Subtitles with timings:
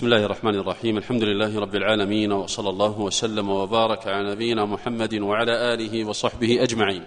[0.00, 0.98] بسم الله الرحمن الرحيم.
[0.98, 7.02] الحمد لله رب العالمين وصلى الله وسلم وبارك على نبينا محمد وعلى آله وصحبه أجمعين.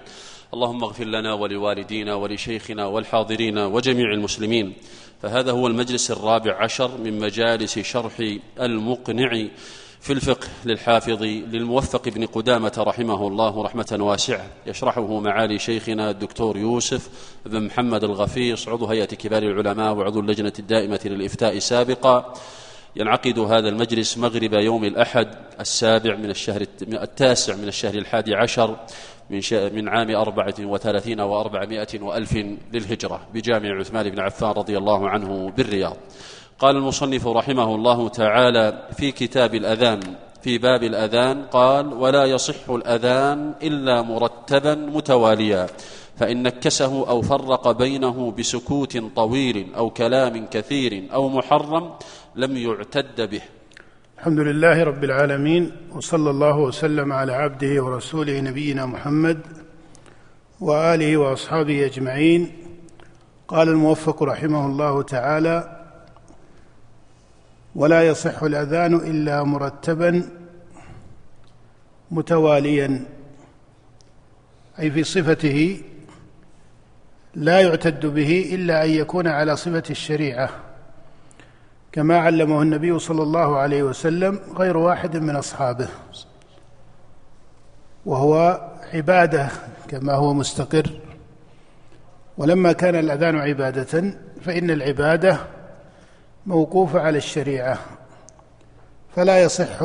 [0.54, 4.74] اللهم اغفر لنا ولوالدينا ولشيخنا والحاضرين وجميع المسلمين.
[5.22, 9.48] فهذا هو المجلس الرابع عشر من مجالس شرح المقنع
[10.02, 14.48] في الفقه للحافظ للموفق بن قدامة رحمه الله رحمة واسعة.
[14.68, 17.10] يشرحه معالي شيخنا الدكتور يوسف
[17.46, 18.68] بن محمد الغفيص.
[18.70, 22.34] عضو هيئة كبار العلماء وعضو اللجنة الدائمة للإفتاء سابقا.
[22.96, 25.28] ينعقد هذا المجلس مغرب يوم الأحد
[25.60, 28.78] السابع من الشهر التاسع من الشهر الحادي عشر
[29.30, 32.34] من, من عام أربعة وثلاثين وأربعمائة وألف
[32.74, 35.98] للهجرة بجامع عثمان بن عفان رضي الله عنه بالرياض.
[36.60, 40.00] قال المصنف رحمه الله تعالى في كتاب الأذان
[40.42, 45.68] في باب الأذان قال ولا يصح الأذان إلا مرتبا متواليا
[46.18, 51.92] فإن نكسه أو فرق بينه بسكوت طويل أو كلام كثير أو محرم
[52.36, 53.42] لم يعتد به.
[54.18, 59.40] الحمد لله رب العالمين وصلى الله وسلم على عبده ورسوله نبينا محمد
[60.60, 62.52] وآله وأصحابه أجمعين.
[63.48, 65.86] قال الموفق رحمه الله تعالى
[67.76, 70.30] ولا يصح الأذان إلا مرتبا
[72.12, 73.06] متواليا.
[74.80, 75.82] أي في صفته
[77.36, 80.73] لا يعتد به إلا أن يكون على صفة الشريعة.
[81.94, 85.88] كما علمه النبي صلى الله عليه وسلم غير واحد من أصحابه
[88.06, 88.62] وهو
[88.94, 89.50] عبادة
[89.88, 91.00] كما هو مستقر.
[92.38, 95.38] ولما كان الأذان عبادة فإن العبادة
[96.46, 97.80] موقوفه على الشريعة
[99.16, 99.84] فلا يصح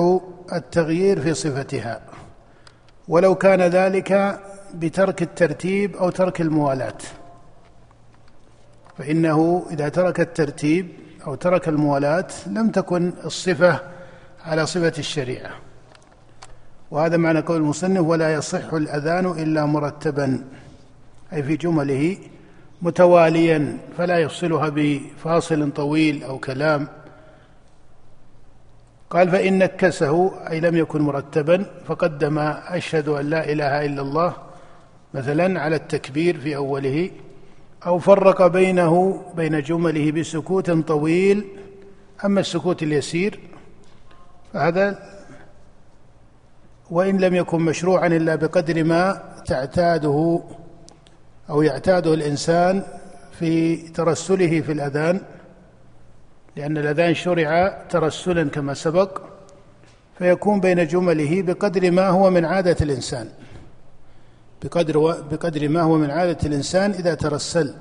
[0.52, 2.00] التغيير في صفتها.
[3.08, 4.40] ولو كان ذلك
[4.74, 6.98] بترك الترتيب أو ترك الموالاة
[8.98, 13.80] فإنه إذا ترك الترتيب أو ترك الموالاة لم تكن الصفة
[14.44, 15.50] على صفة الشريعة.
[16.90, 20.44] وهذا معنى قول المصنف ولا يصح الأذان إلا مرتبا.
[21.32, 22.16] أي في جمله
[22.82, 26.88] متواليا فلا يفصلها بفاصل طويل أو كلام.
[29.10, 34.32] قال فإن نكسه أي لم يكن مرتبا فقدم أشهد أن لا إله إلا الله
[35.14, 37.10] مثلا على التكبير في أوله
[37.86, 41.44] أو فرق بينه بين جمله بسكوت طويل
[42.24, 43.40] أما السكوت اليسير
[44.52, 44.98] فهذا
[46.90, 50.40] وإن لم يكن مشروعا إلا بقدر ما تعتاده
[51.50, 52.82] أو يعتاده الإنسان
[53.38, 55.20] في ترسله في الأذان
[56.56, 59.20] لأن الأذان شرع ترسلا كما سبق
[60.18, 63.28] فيكون بين جمله بقدر ما هو من عادة الإنسان.
[64.62, 67.74] بقدر بقدر ما هو من عادة الإنسان إذا ترسل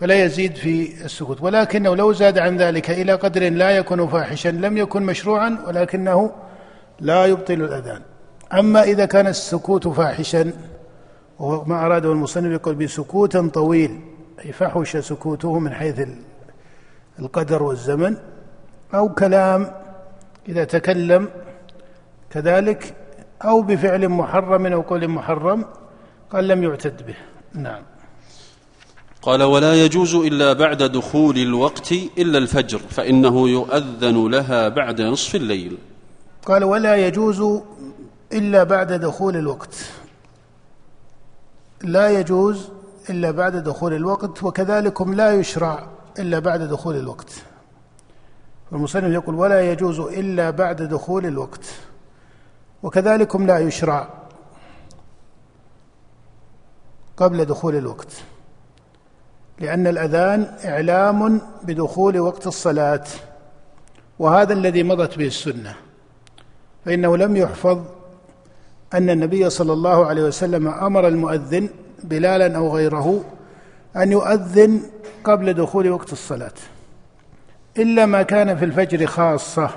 [0.00, 1.42] فلا يزيد في السكوت.
[1.42, 6.32] ولكنه لو زاد عن ذلك إلى قدر لا يكون فاحشا لم يكن مشروعا ولكنه
[7.00, 8.02] لا يبطل الأذان.
[8.52, 10.52] أما إذا كان السكوت فاحشا
[11.38, 14.00] وهو ما أراده المصنف يقول بسكوت طويل
[14.44, 16.08] أي فحش سكوته من حيث
[17.18, 18.16] القدر والزمن
[18.94, 19.70] أو كلام
[20.48, 21.28] إذا تكلم
[22.30, 22.94] كذلك
[23.44, 25.64] أو بفعل محرم أو قول محرم
[26.32, 27.16] قال لم يعتد به.
[27.54, 27.82] نعم.
[29.22, 35.78] قال ولا يجوز إلا بعد دخول الوقت إلا الفجر فإنه يؤذن لها بعد نصف الليل.
[36.46, 37.62] قال ولا يجوز
[38.32, 39.74] إلا بعد دخول الوقت.
[41.82, 42.68] لا يجوز
[43.10, 45.88] إلا بعد دخول الوقت وكذلكم لا يشرع
[46.18, 47.32] إلا بعد دخول الوقت.
[48.72, 51.87] المصنف يقول ولا يجوز إلا بعد دخول الوقت.
[52.82, 54.08] وكذلكم لا يشرع
[57.16, 58.12] قبل دخول الوقت
[59.60, 63.04] لأن الأذان إعلام بدخول وقت الصلاة
[64.18, 65.74] وهذا الذي مضت به السنة
[66.84, 67.84] فإنه لم يحفظ
[68.94, 71.68] أن النبي صلى الله عليه وسلم أمر المؤذن
[72.04, 73.24] بلالا أو غيره
[73.96, 74.82] أن يؤذن
[75.24, 76.52] قبل دخول وقت الصلاة
[77.78, 79.70] إلا ما كان في الفجر خاصة.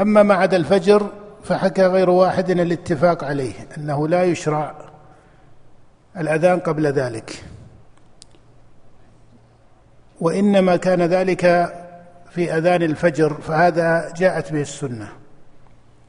[0.00, 1.06] أما ما عدا الفجر
[1.44, 4.74] فحكى غير واحد الاتفاق عليه أنه لا يشرع
[6.16, 7.44] الأذان قبل ذلك.
[10.20, 11.72] وإنما كان ذلك
[12.30, 15.08] في أذان الفجر فهذا جاءت به السنة.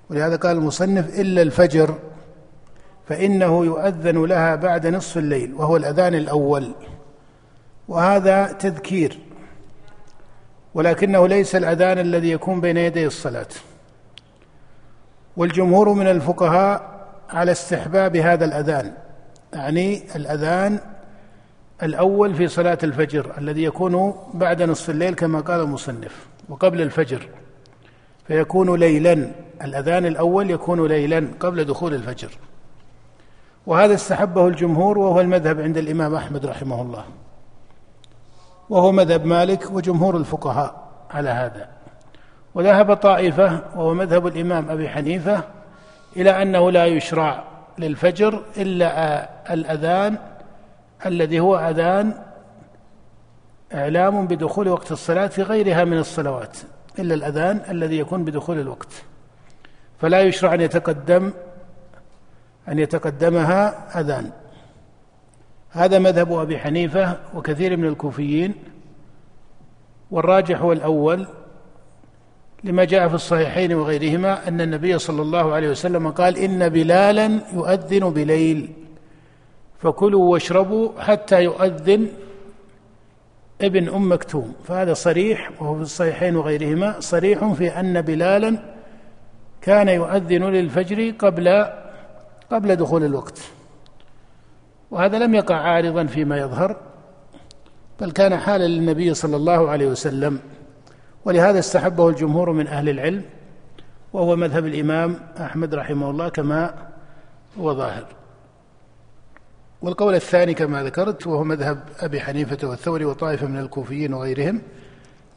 [0.09, 2.00] ولهذا قال المصنف إلا الفجر
[3.09, 6.75] فإنه يؤذن لها بعد نصف الليل وهو الأذان الأول.
[7.88, 9.19] وهذا تذكير
[10.74, 13.47] ولكنه ليس الأذان الذي يكون بين يدي الصلاة.
[15.38, 16.94] والجمهور من الفقهاء
[17.30, 18.94] على استحباب هذا الأذان
[19.53, 20.80] يعني الأذان
[21.83, 27.30] الأول في صلاة الفجر الذي يكون بعد نصف الليل كما قال المصنف وقبل الفجر
[28.27, 29.31] فيكون ليلا
[29.63, 32.29] الأذان الأول يكون ليلا قبل دخول الفجر.
[33.65, 37.03] وهذا استحبه الجمهور وهو المذهب عند الإمام أحمد رحمه الله.
[38.69, 41.73] وهو مذهب مالك وجمهور الفقهاء على هذا.
[42.55, 45.44] وذهب طائفة وهو مذهب الإمام أبي حنيفة
[46.17, 47.44] إلى أنه لا يشرع
[47.77, 50.17] للفجر إلا الأذان
[51.05, 52.13] الذي هو أذان
[53.73, 56.57] إعلام بدخول وقت الصلاة في غيرها من الصلوات
[57.00, 59.03] إلا الأذان الذي يكون بدخول الوقت.
[60.01, 61.33] فلا يشرع أن يتقدم
[62.69, 64.31] أن يتقدمها أذان.
[65.69, 68.55] هذا مذهب أبي حنيفة وكثير من الكوفيين
[70.11, 71.27] والراجح هو الأول
[72.63, 78.10] لما جاء في الصحيحين وغيرهما أن النبي صلى الله عليه وسلم قال إن بلالا يؤذن
[78.10, 78.69] بليل.
[79.80, 82.07] فكلوا واشربوا حتى يؤذن
[83.62, 84.54] ابن أم مكتوم.
[84.63, 88.57] فهذا صريح وهو في الصحيحين وغيرهما صريح في أن بلالا
[89.62, 91.65] كان يؤذن للفجر قبل
[92.51, 93.39] قبل دخول الوقت.
[94.92, 96.77] وهذا لم يقع عارضا فيما يظهر
[98.01, 100.39] بل كان حالا للنبي صلى الله عليه وسلم.
[101.25, 103.24] ولهذا استحبه الجمهور من أهل العلم
[104.14, 106.74] وهو مذهب الإمام أحمد رحمه الله كما
[107.60, 108.06] هو ظاهر.
[109.81, 114.62] والقول الثاني كما ذكرت وهو مذهب أبي حنيفة والثوري وطائفة من الكوفيين وغيرهم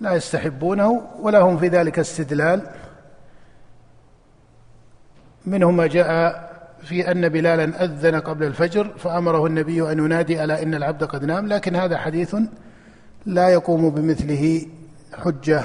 [0.01, 2.63] لا يستحبونه ولا هم في ذلك استدلال.
[5.47, 6.47] منهم ما جاء
[6.83, 11.47] في أن بلالا أذن قبل الفجر فأمره النبي أن ينادي ألا إن العبد قد نام
[11.47, 12.37] لكن هذا حديث
[13.27, 14.67] لا يقوم بمثله
[15.15, 15.65] حجة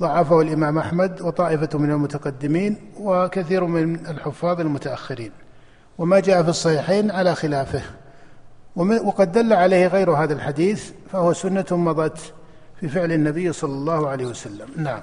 [0.00, 5.30] ضعفه الإمام أحمد وطائفة من المتقدمين وكثير من الحفاظ المتأخرين
[5.98, 7.82] وما جاء في الصحيحين على خلافه.
[8.76, 12.32] وقد دل عليه غير هذا الحديث فهو سنة مضت
[12.80, 14.68] في فعل النبي صلى الله عليه وسلم.
[14.76, 15.00] نعم.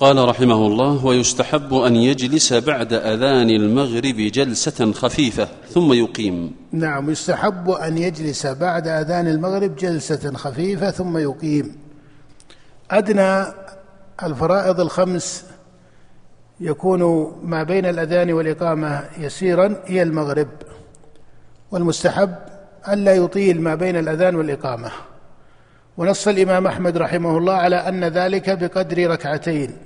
[0.00, 6.52] قال رحمه الله ويستحب أن يجلس بعد أذان المغرب جلسة خفيفة ثم يقيم.
[6.72, 11.76] نعم يستحب أن يجلس بعد أذان المغرب جلسة خفيفة ثم يقيم.
[12.90, 13.44] أدنى
[14.22, 15.44] الفرائض الخمس
[16.60, 20.48] يكون ما بين الأذان والإقامة يسيرا هي المغرب
[21.70, 22.34] والمستحب
[22.88, 24.90] الا يطيل ما بين الأذان والإقامة.
[26.00, 29.76] ونص الإمام أحمد رحمه الله على أن ذلك بقدر ركعتين.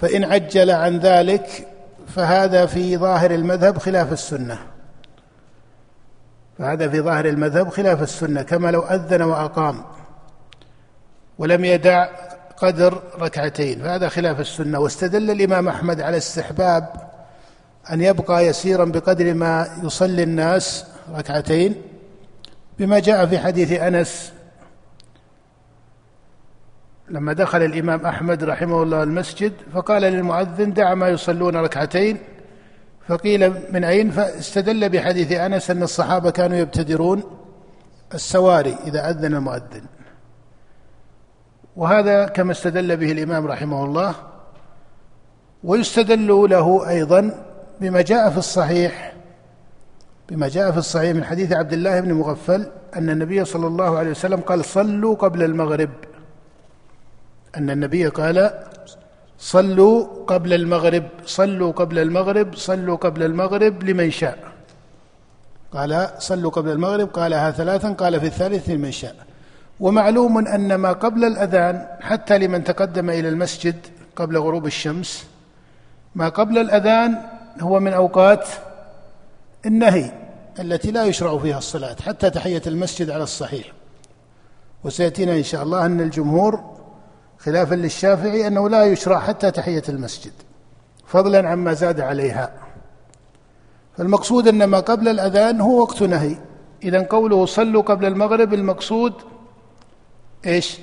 [0.00, 1.66] فإن عجل عن ذلك
[2.08, 4.58] فهذا في ظاهر المذهب خلاف السنة.
[6.58, 9.84] فهذا في ظاهر المذهب خلاف السنة كما لو أذن وأقام
[11.38, 12.08] ولم يدع
[12.56, 14.78] قدر ركعتين فهذا خلاف السنة.
[14.78, 16.88] واستدل الإمام أحمد على استحباب
[17.92, 21.82] أن يبقى يسيرا بقدر ما يصلي الناس ركعتين
[22.78, 24.32] بما جاء في حديث أنس
[27.12, 32.18] لما دخل الإمام أحمد رحمه الله المسجد فقال للمؤذن دع ما يصلون ركعتين
[33.08, 37.22] فقيل من أين؟ فاستدل بحديث أنس أن الصحابة كانوا يبتدرون
[38.14, 39.82] السواري إذا أذن المؤذن.
[41.76, 44.14] وهذا كما استدل به الإمام رحمه الله.
[45.64, 47.44] ويستدل له أيضا
[47.80, 49.14] بما جاء في الصحيح
[50.28, 52.66] بما جاء في الصحيح من حديث عبد الله بن مغفل
[52.96, 55.90] أن النبي صلى الله عليه وسلم قال صلوا قبل المغرب
[57.56, 58.50] أن النبي قال
[59.38, 64.38] صلوا قبل المغرب صلوا قبل المغرب صلوا قبل المغرب لمن شاء.
[65.72, 69.16] قال صلوا قبل المغرب قالها ثلاثا قال في الثالث لمن شاء.
[69.80, 73.76] ومعلوم أن ما قبل الأذان حتى لمن تقدم إلى المسجد
[74.16, 75.26] قبل غروب الشمس
[76.14, 77.18] ما قبل الأذان
[77.60, 78.48] هو من أوقات
[79.66, 80.12] النهي
[80.60, 83.72] التي لا يشرع فيها الصلاة حتى تحية المسجد على الصحيح.
[84.84, 86.81] وسيأتينا إن شاء الله أن الجمهور
[87.44, 90.32] خلافا للشافعي أنه لا يشرع حتى تحية المسجد
[91.06, 92.52] فضلا عما زاد عليها.
[93.98, 96.36] فالمقصود أن ما قبل الأذان هو وقت نهي.
[96.82, 99.12] إذا قوله صلوا قبل المغرب المقصود
[100.46, 100.78] إيش؟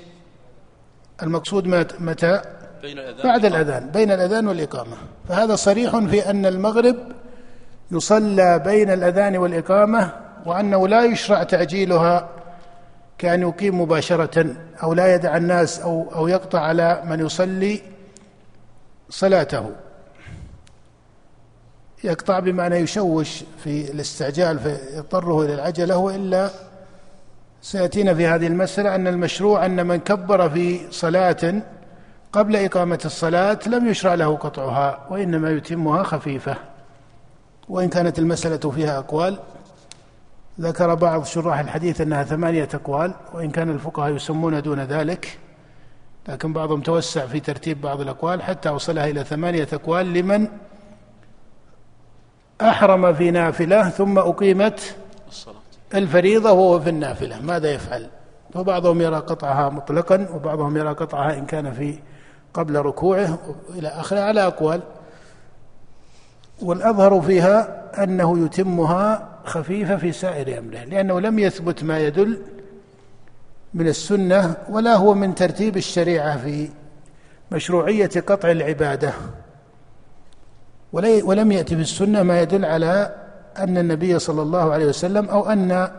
[1.23, 1.67] المقصود
[1.99, 2.41] متى؟
[2.81, 3.23] بين الأذان.
[3.23, 4.97] بعد الأذان بين الأذان والإقامة.
[5.29, 6.95] فهذا صريح في أن المغرب
[7.91, 10.11] يصلى بين الأذان والإقامة
[10.45, 12.29] وأنه لا يشرع تعجيلها
[13.19, 17.81] كأن يقيم مباشرة أو لا يدع الناس أو أو يقطع على من يصلي
[19.09, 19.71] صلاته.
[22.03, 26.49] يقطع بمعنى يشوش في الاستعجال فيضطره إلى العجلة وإلا
[27.61, 31.53] سيأتينا في هذه المسألة أن المشروع أن من كبر في صلاة
[32.33, 36.55] قبل إقامة الصلاة لم يشرع له قطعها وإنما يتمها خفيفة.
[37.69, 39.39] وإن كانت المسألة فيها أقوال
[40.59, 45.39] ذكر بعض شراح الحديث أنها ثمانية أقوال وإن كان الفقهاء يسمون دون ذلك
[46.27, 50.47] لكن بعضهم توسع في ترتيب بعض الأقوال حتى وصلها إلى ثمانية أقوال لمن
[52.61, 54.95] أحرم في نافلة ثم أقيمت
[55.95, 57.41] الفريضة وهو في النافلة.
[57.41, 58.09] ماذا يفعل؟
[58.53, 61.99] فبعضهم يرى قطعها مطلقا وبعضهم يرى قطعها إن كان في
[62.53, 63.39] قبل ركوعه
[63.69, 64.81] إلى آخره على أقوال.
[66.61, 72.37] والأظهر فيها أنه يتمها خفيفة في سائر أمره لأنه لم يثبت ما يدل
[73.73, 76.69] من السنة ولا هو من ترتيب الشريعة في
[77.51, 79.13] مشروعية قطع العبادة.
[80.93, 83.15] ولم يأتي في السنة ما يدل على
[83.57, 85.89] أن النبي صلى الله عليه وسلم أو أن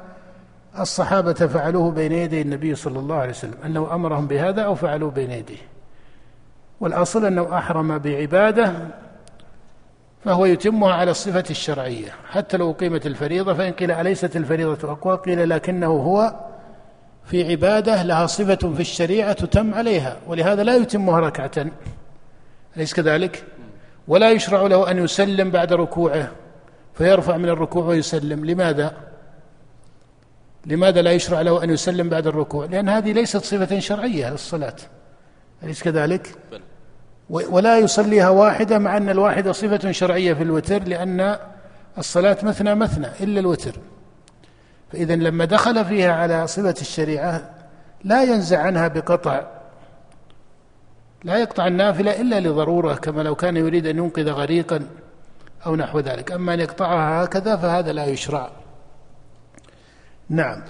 [0.78, 5.30] الصحابة فعلوه بين يدي النبي صلى الله عليه وسلم أنه أمرهم بهذا أو فعلوه بين
[5.30, 5.62] يديه.
[6.80, 8.73] والأصل أنه أحرم بعبادة
[10.25, 15.50] فهو يتمها على الصفة الشرعية حتى لو قيمت الفريضة فإن قيل أليست الفريضة أقوى قيل
[15.50, 16.35] لكنه هو
[17.25, 21.67] في عبادة لها صفة في الشريعة تتم عليها ولهذا لا يتمها ركعة
[22.77, 23.45] أليس كذلك؟
[24.09, 26.33] ولا يشرع له أن يسلم بعد ركوعه
[26.95, 28.97] فيرفع من الركوع ويسلم لماذا؟
[30.67, 34.77] لماذا لا يشرع له أن يسلم بعد الركوع؟ لأن هذه ليست صفة شرعية للصلاة
[35.62, 36.39] أليس كذلك؟
[37.31, 41.37] ولا يصليها واحدة مع أن الواحدة صفة شرعية في الوتر لأن
[41.99, 43.77] الصلاة مثنى مثنى إلا الوتر.
[44.93, 47.51] فإذا لما دخل فيها على صفة الشريعة
[48.05, 49.43] لا ينزع عنها بقطع
[51.25, 54.87] لا يقطع النافلة إلا لضرورة كما لو كان يريد أن ينقذ غريقا
[55.67, 56.33] أو نحو ذلك.
[56.33, 58.51] أما أن يقطعها هكذا فهذا لا يشرع.
[60.29, 60.63] نعم.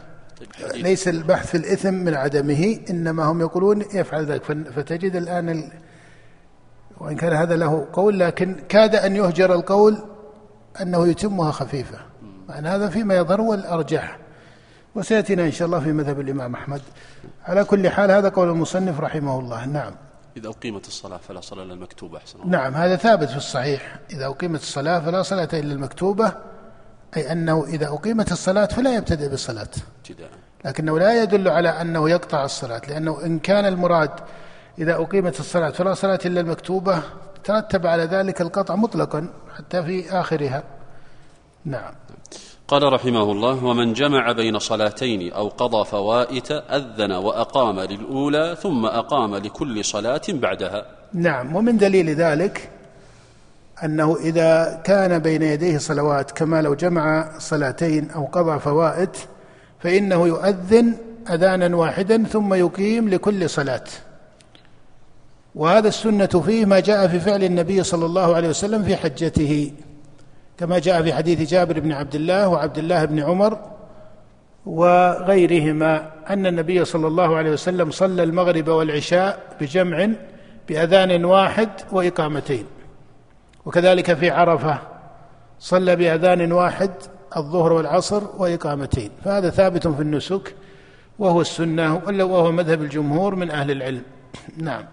[0.75, 4.43] ليس البحث في الإثم من عدمه إنما هم يقولون يفعل ذلك.
[4.45, 5.71] فتجد الآن
[7.00, 9.99] وإن كان هذا له قول لكن كاد أن يهجر القول
[10.80, 11.99] أنه يتمها خفيفة.
[12.49, 14.19] معنى هذا فيما يظهر هو الأرجح.
[14.95, 16.80] وسيأتينا إن شاء الله في مذهب الإمام أحمد.
[17.45, 19.66] على كل حال هذا قول المصنف رحمه الله.
[19.66, 19.92] نعم.
[20.37, 22.50] إذا أقيمت الصلاة فلا صلاة إلا المكتوبة أحسن.
[22.50, 23.99] نعم هذا ثابت في الصحيح.
[24.11, 26.33] إذا أقيمت الصلاة فلا صلاة إلا المكتوبة
[27.16, 29.69] أي أنه إذا أقيمت الصلاة فلا يبتدئ بالصلاة.
[29.99, 30.30] ابتداء.
[30.64, 34.11] لكنه لا يدل على أنه يقطع الصلاة لأنه إن كان المراد
[34.80, 37.02] إذا أقيمت الصلاة فلا صلاة إلا المكتوبة
[37.44, 40.62] ترتب على ذلك القطع مطلقا حتى في آخرها.
[41.64, 41.92] نعم.
[42.68, 49.37] قال رحمه الله ومن جمع بين صلاتين أو قضى فوائت أذن وأقام للأولى ثم أقام
[49.37, 50.87] لكل صلاة بعدها.
[51.12, 51.56] نعم.
[51.56, 52.70] ومن دليل ذلك
[53.84, 59.16] أنه إذا كان بين يديه صلوات كما لو جمع صلاتين أو قضى فوائت
[59.80, 60.94] فإنه يؤذن
[61.30, 63.84] اذانا واحدا ثم يقيم لكل صلاة.
[65.54, 69.73] وهذا السنة فيه ما جاء في فعل النبي صلى الله عليه وسلم في حجته
[70.59, 73.59] كما جاء في حديث جابر بن عبد الله وعبد الله بن عمر
[74.66, 80.09] وغيرهما أن النبي صلى الله عليه وسلم صلى المغرب والعشاء بجمع
[80.69, 82.64] بأذان واحد وإقامتين
[83.66, 84.78] وكذلك في عرفة
[85.59, 86.90] صلى بأذان واحد
[87.37, 90.54] الظهر والعصر وإقامتين فهذا ثابت في النسك
[91.19, 94.02] وهو السنة وهو مذهب الجمهور من أهل العلم.
[94.57, 94.85] نعم.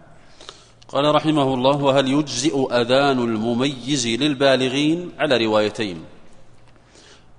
[0.88, 5.98] قال رحمه الله وهل يجزئ أذان المميز للبالغين؟ على روايتين.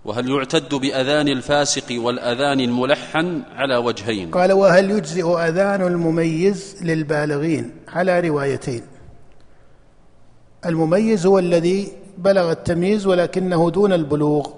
[0.05, 4.31] وهل يعتد بأذان الفاسق والأذان الملحن؟ على وجهين.
[4.31, 8.83] قال وهل يجزئ أذان المميز للبالغين؟ على روايتين.
[10.67, 14.51] المميز هو الذي بلغ التمييز ولكنه دون البلوغ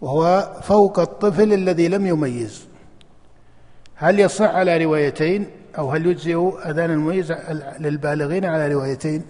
[0.00, 2.66] وهو فوق الطفل الذي لم يميز.
[3.94, 7.32] هل يصح على روايتين؟ أو هل يجزئ أذان المميز
[7.80, 9.22] للبالغين على روايتين؟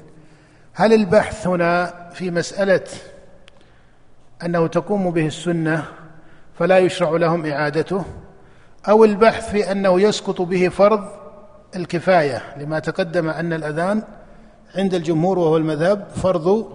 [0.74, 2.84] هل البحث هنا في مسألة
[4.44, 5.84] أنه تقوم به السنة
[6.58, 8.04] فلا يشرع لهم إعادته
[8.88, 11.04] أو البحث في أنه يسقط به فرض
[11.76, 14.02] الكفاية لما تقدم أن الأذان
[14.74, 16.66] عند الجمهور وهو المذهب فرض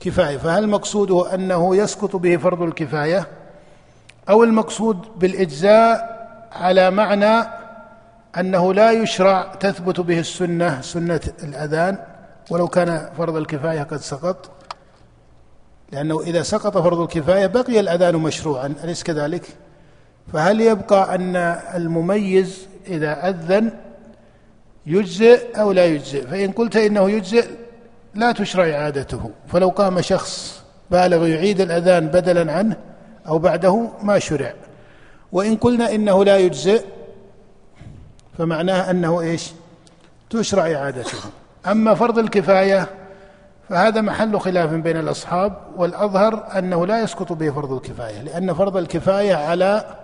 [0.00, 3.26] كفاية؟ فهل مقصوده أنه يسقط به فرض الكفاية
[4.28, 6.14] أو المقصود بالإجزاء
[6.52, 7.63] على معنى
[8.40, 11.98] أنه لا يشرع تثبت به السنة سنة الأذان
[12.50, 14.50] ولو كان فرض الكفاية قد سقط
[15.92, 19.48] لأنه إذا سقط فرض الكفاية بقي الأذان مشروعا أليس كذلك؟
[20.32, 21.36] فهل يبقى أن
[21.74, 23.70] المميز إذا أذن
[24.86, 27.46] يجزئ أو لا يجزئ؟ فإن قلت إنه يجزئ
[28.14, 29.30] لا تشرع إعادته.
[29.48, 32.76] فلو قام شخص بالغ يعيد الأذان بدلا عنه
[33.28, 34.54] أو بعده ما شرع.
[35.32, 36.84] وإن قلنا إنه لا يجزئ
[38.38, 39.52] فمعناه أنه إيش؟
[40.30, 41.18] تشرع إعادته
[41.66, 42.88] أما فرض الكفاية
[43.68, 49.34] فهذا محل خلاف بين الأصحاب والأظهر أنه لا يسقط به فرض الكفاية لأن فرض الكفاية
[49.34, 49.96] على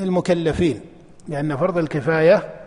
[0.00, 0.80] المكلفين
[1.28, 2.58] لأن فرض الكفاية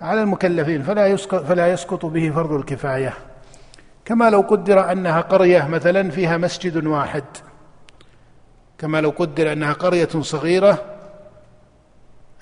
[0.00, 3.14] على المكلفين فلا يسقط فلا يسقط به فرض الكفاية.
[4.04, 7.24] كما لو قدر أنها قرية مثلا فيها مسجد واحد.
[8.78, 10.84] كما لو قدر أنها قرية صغيرة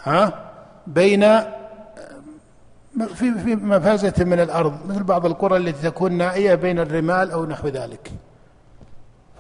[0.05, 0.51] ها
[0.87, 1.25] بين
[2.95, 7.69] في في مفازة من الأرض مثل بعض القرى التي تكون نائية بين الرمال أو نحو
[7.69, 8.13] ذلك.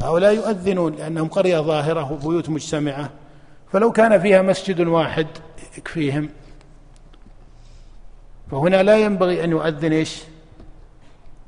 [0.00, 3.10] فهؤلاء يؤذنون لأنهم قرية ظاهرة وبيوت مجتمعة.
[3.72, 5.26] فلو كان فيها مسجد واحد
[5.78, 6.28] يكفيهم
[8.50, 10.22] فهنا لا ينبغي أن يؤذن إيش؟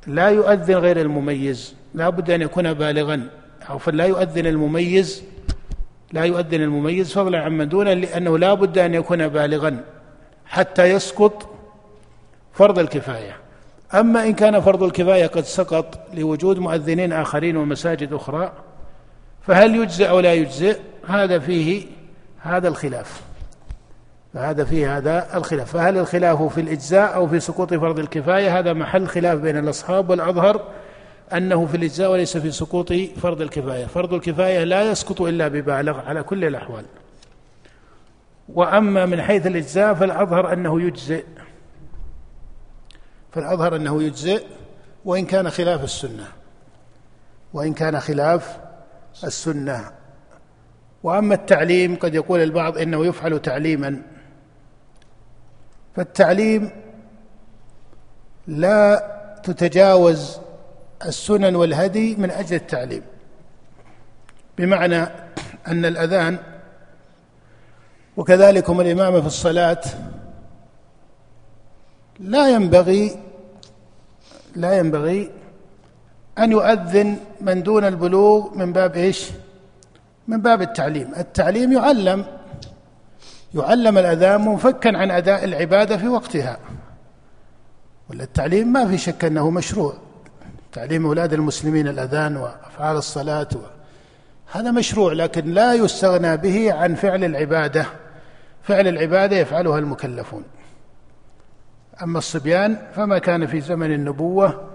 [0.07, 1.75] لا يؤذن غير المميز.
[1.93, 3.29] لا بد أن يكون بالغا
[3.69, 5.23] أو فلا يؤذن المميز
[6.13, 9.83] لا يؤذن المميز فضلا عمن دونه لأنه لا بد أن يكون بالغا
[10.45, 11.56] حتى يسقط
[12.57, 13.35] فرض الكفاية.
[13.93, 18.51] أما إن كان فرض الكفاية قد سقط لوجود مؤذنين آخرين ومساجد أخرى
[19.41, 21.85] فهل يجزئ أو لا يجزئ؟ هذا فيه
[22.41, 23.21] هذا الخلاف.
[24.33, 25.71] فهذا فيه هذا الخلاف.
[25.71, 30.61] فهل الخلاف في الإجزاء أو في سقوط فرض الكفاية؟ هذا محل خلاف بين الأصحاب والأظهر
[31.33, 33.85] أنه في الإجزاء وليس في سقوط فرض الكفاية.
[33.85, 36.85] فرض الكفاية لا يسقط إلا ببالغ على كل الأحوال.
[38.53, 41.23] وأما من حيث الإجزاء فالأظهر أنه يجزئ.
[43.37, 44.45] فالأظهر أنه يجزئ
[45.05, 46.27] وإن كان خلاف السنة.
[47.53, 48.57] وإن كان خلاف
[49.23, 49.91] السنة.
[51.03, 54.01] وأما التعليم قد يقول البعض إنه يفعل تعليما.
[55.95, 56.71] فالتعليم
[58.47, 59.11] لا
[59.43, 60.39] تتجاوز
[61.05, 63.03] السنن والهدي من أجل التعليم.
[64.57, 65.03] بمعنى
[65.67, 66.37] أن الأذان
[68.17, 69.81] وكذلك هم الإمامة في الصلاة
[72.19, 73.26] لا ينبغي
[74.57, 75.31] لا ينبغي
[76.39, 79.29] أن يؤذن من دون البلوغ من باب إيش؟
[80.27, 81.11] من باب التعليم.
[81.17, 82.25] التعليم يعلم
[83.55, 86.57] يعلم الأذان منفكا عن أداء العبادة في وقتها.
[88.09, 89.93] ولا التعليم ما في شك أنه مشروع.
[90.73, 93.59] تعليم أولاد المسلمين الأذان وأفعال الصلاة و...
[94.51, 97.85] هذا مشروع لكن لا يستغنى به عن فعل العبادة.
[98.63, 100.43] فعل العبادة يفعلها المكلفون.
[102.03, 104.69] أما الصبيان فما كان في زمن النبوة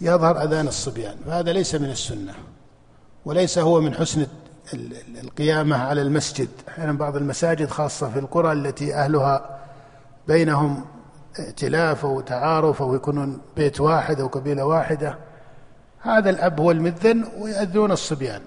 [0.00, 2.34] يظهر أذان الصبيان فهذا ليس من السنة
[3.24, 4.26] وليس هو من حسن
[5.22, 6.48] القيامة على المسجد.
[6.68, 9.58] أحيانا بعض المساجد خاصة في القرى التي أهلها
[10.28, 10.84] بينهم
[11.38, 15.18] ائتلاف أو تعارف أو يكونون بيت واحد أو قبيلة واحدة
[16.00, 18.40] هذا الأب هو المذن ويأذون الصبيان.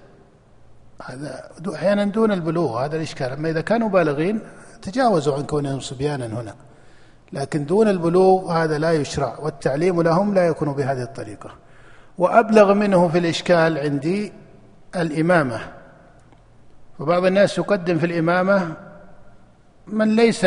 [1.02, 3.32] هذا أحيانا دون البلوغ هذا الإشكال.
[3.32, 4.40] أما إذا كانوا بالغين
[4.82, 6.54] تجاوزوا عن كونهم صبيانا هنا.
[7.32, 11.50] لكن دون البلوغ هذا لا يشرع والتعليم لهم لا يكون بهذه الطريقة.
[12.18, 14.32] وأبلغ منه في الإشكال عندي
[14.96, 15.60] الإمامة.
[16.98, 18.72] وبعض الناس يقدم في الإمامة
[19.86, 20.46] من ليس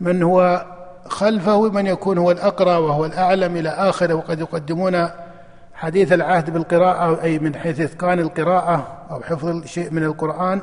[0.00, 0.66] من هو
[1.06, 4.14] خلفه من يكون هو الأقرأ وهو الأعلم إلى آخره.
[4.14, 5.08] وقد يقدمون
[5.74, 10.60] حديث العهد بالقراءة أي من حيث إتقان القراءة أو حفظ شيء من القرآن.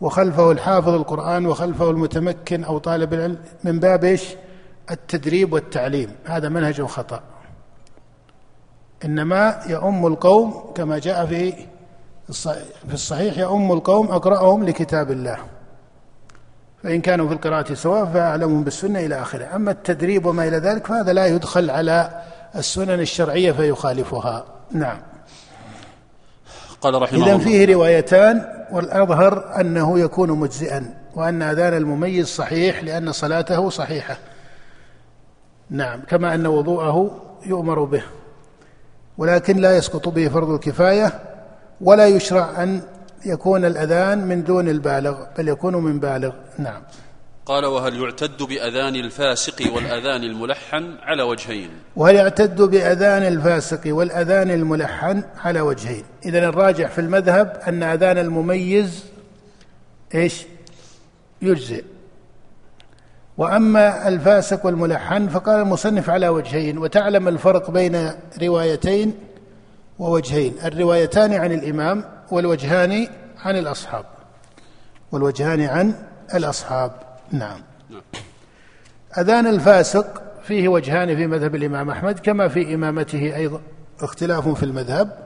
[0.00, 4.34] وخلفه الحافظ القرآن وخلفه المتمكن أو طالب العلم من باب إيش؟
[4.90, 6.10] التدريب والتعليم.
[6.24, 7.20] هذا منهج خطأ.
[9.04, 11.52] إنما يؤم القوم كما جاء في
[12.88, 15.38] في الصحيح يؤم القوم أقرأهم لكتاب الله.
[16.82, 19.56] فإن كانوا في القراءة سواء فأعلمهم بالسنة إلى آخره.
[19.56, 22.22] أما التدريب وما إلى ذلك فهذا لا يدخل على
[22.56, 24.44] السنن الشرعية فيخالفها.
[24.72, 24.98] نعم.
[26.80, 27.34] قال رحمه الله.
[27.34, 34.16] إذا فيه روايتان والأظهر أنه يكون مجزئا وأن أذان المميز صحيح لأن صلاته صحيحة.
[35.70, 38.02] نعم كما أن وضوءه يؤمر به
[39.18, 41.20] ولكن لا يسقط به فرض الكفاية
[41.80, 42.82] ولا يشرع أن
[43.26, 46.32] يكون الأذان من دون البالغ بل يكون من بالغ.
[46.58, 46.82] نعم.
[47.46, 55.22] قال وهل يعتد بأذان الفاسق والأذان الملحن على وجهين؟ وهل يعتد بأذان الفاسق والأذان الملحن
[55.38, 59.04] على وجهين؟ إذن الراجح في المذهب أن أذان المميز
[60.14, 60.46] إيش؟
[61.42, 61.84] يجزئ.
[63.38, 68.10] وأما الفاسق والملحن فقال المصنف على وجهين وتعلم الفرق بين
[68.42, 69.14] روايتين
[69.98, 73.08] ووجهين الروايتان عن الإمام والوجهان
[73.44, 74.04] عن الأصحاب.
[75.12, 75.94] والوجهان عن
[76.34, 76.92] الأصحاب.
[77.32, 77.60] نعم.
[79.18, 83.60] أذان الفاسق فيه وجهان في مذهب الإمام أحمد كما في إمامته أيضا.
[84.00, 85.18] اختلاف في المذهب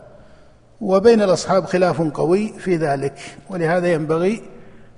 [0.80, 3.14] وبين الأصحاب خلاف قوي في ذلك.
[3.50, 4.42] ولهذا ينبغي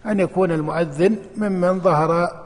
[0.06, 2.43] أن يكون المؤذن ممن ظهر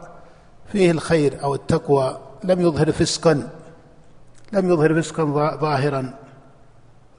[0.73, 3.49] فيه الخير أو التقوى لم يظهر فسقا
[4.53, 5.25] لم يظهر فسقا
[5.61, 6.15] ظاهرا.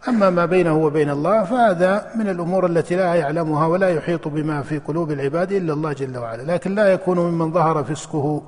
[0.07, 4.79] أما ما بينه وبين الله فهذا من الأمور التي لا يعلمها ولا يحيط بما في
[4.79, 6.53] قلوب العباد إلا الله جل وعلا.
[6.53, 8.43] لكن لا يكون ممن ظهر فسقه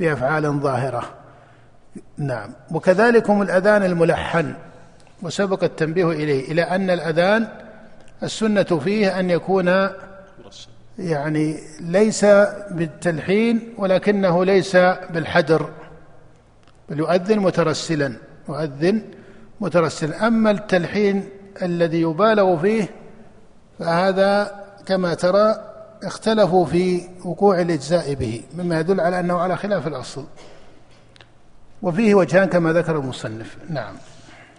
[0.00, 1.02] بأفعال ظاهرة.
[2.18, 2.50] نعم.
[2.70, 4.54] وكذلكم الأذان الملحن.
[5.22, 6.52] وسبق التنبيه إليه.
[6.52, 7.48] إلى أن الأذان
[8.22, 9.88] السنة فيه أن يكون
[10.98, 12.24] يعني ليس
[12.70, 14.76] بالتلحين ولكنه ليس
[15.10, 15.70] بالحدر.
[16.88, 18.16] بل يؤذن مترسلا
[18.48, 19.02] يؤذن
[19.60, 20.26] مترسلا.
[20.26, 21.28] أما التلحين
[21.62, 22.90] الذي يبالغ فيه
[23.78, 25.54] فهذا كما ترى
[26.04, 30.24] اختلفوا في وقوع الإجزاء به مما يدل على أنه على خلاف الأصل.
[31.82, 33.56] وفيه وجهان كما ذكر المصنف.
[33.70, 33.94] نعم.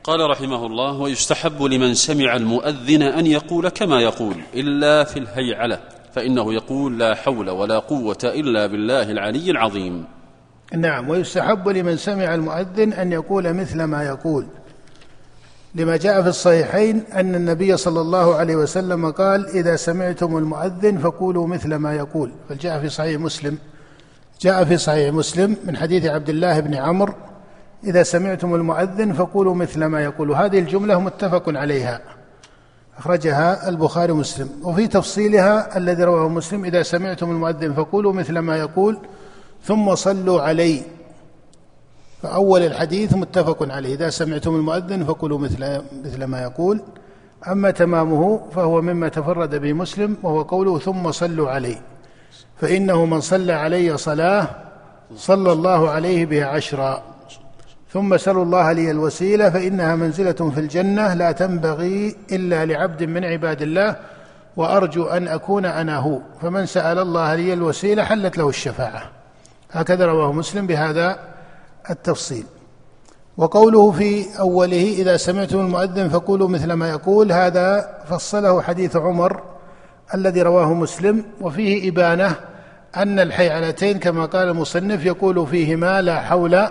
[0.03, 5.92] قال رحمه الله ويستحب لمن سمع المؤذن أن يقول كما يقول إلا في الهيعلة.
[6.13, 10.05] فإنه يقول لا حول ولا قوة إلا بالله العلي العظيم.
[10.73, 14.45] نعم ويستحب لمن سمع المؤذن أن يقول مثل ما يقول.
[15.75, 21.47] لما جاء في الصحيحين أن النبي صلى الله عليه وسلم قال إذا سمعتم المؤذن فقولوا
[21.47, 22.31] مثل ما يقول.
[22.49, 23.57] بل جاء في صحيح مسلم.
[24.41, 27.13] جاء في صحيح مسلم من حديث عبد الله بن عمرو
[27.83, 30.31] إذا سمعتم المؤذن فقولوا مثل ما يقول.
[30.31, 32.01] هذه الجملة متفق عليها.
[32.97, 34.49] أخرجها البخاري ومسلم.
[34.63, 38.97] وفي تفصيلها الذي رواه مسلم إذا سمعتم المؤذن فقولوا مثل ما يقول
[39.63, 40.81] ثم صلوا علي.
[42.21, 43.95] فأول الحديث متفق عليه.
[43.95, 46.81] إذا سمعتم المؤذن فقولوا مثل مثل ما يقول.
[47.47, 51.77] أما تمامه فهو مما تفرد به مسلم وهو قوله ثم صلوا علي.
[52.61, 54.47] فإنه من صلى علي صلاة
[55.15, 57.03] صلى الله عليه بها عشرا.
[57.93, 63.61] ثم سلوا الله لي الوسيلة فإنها منزلة في الجنة لا تنبغي إلا لعبد من عباد
[63.61, 63.95] الله
[64.57, 66.19] وأرجو أن أكون أنا هو.
[66.41, 69.01] فمن سأل الله لي الوسيلة حلت له الشفاعة.
[69.71, 71.19] هكذا رواه مسلم بهذا
[71.89, 72.45] التفصيل.
[73.37, 77.31] وقوله في أوله إذا سمعتم المؤذن فقولوا مثل ما يقول.
[77.31, 79.41] هذا فصله حديث عمر
[80.13, 81.25] الذي رواه مسلم.
[81.41, 82.35] وفيه إبانة
[82.97, 86.67] أن الحيعلتين كما قال المصنف يقول فيهما لا حول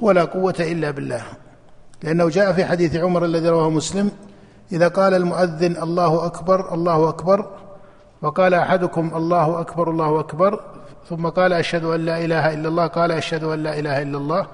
[0.00, 1.22] ولا قوة إلا بالله.
[2.02, 4.10] لأنه جاء في حديث عمر الذي رواه مسلم
[4.72, 7.46] إذا قال المؤذن الله أكبر الله أكبر
[8.22, 10.60] وقال أحدكم الله أكبر الله أكبر
[11.08, 14.46] ثم قال أشهد أن لا إله إلا الله قال أشهد أن لا إله إلا الله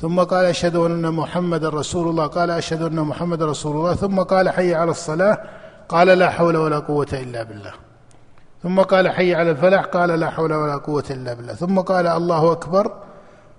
[0.00, 4.50] ثم قال أشهد أن محمد رسول الله قال أشهد أن محمد رسول الله ثم قال
[4.50, 5.38] حي على الصلاة
[5.88, 7.72] قال لا حول ولا قوة إلا بالله.
[8.62, 11.54] ثم قال حي على الفلاح قال لا حول ولا قوة إلا بالله.
[11.54, 12.92] ثم قال الله أكبر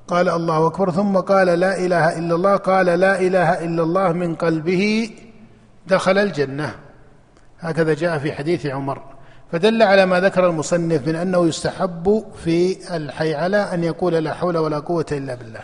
[0.07, 4.35] قال الله أكبر ثم قال لا إله إلا الله قال لا إله إلا الله من
[4.35, 5.09] قلبه
[5.87, 6.75] دخل الجنة.
[7.59, 9.01] هكذا جاء في حديث عمر.
[9.51, 14.79] فدل على ما ذكر المصنف من أنه يستحب في الحيعلة أن يقول لا حول ولا
[14.79, 15.61] قوة إلا بالله.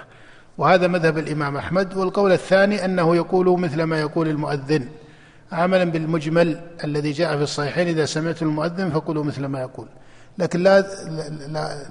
[0.58, 1.97] وهذا مذهب الإمام أحمد.
[1.97, 4.88] والقول الثاني أنه يقول مثل ما يقول المؤذن.
[5.52, 9.88] عملا بالمجمل الذي جاء في الصحيحين إذا سمعت المؤذن فقولوا مثل ما يقول.
[10.38, 11.86] لكن لا لا لا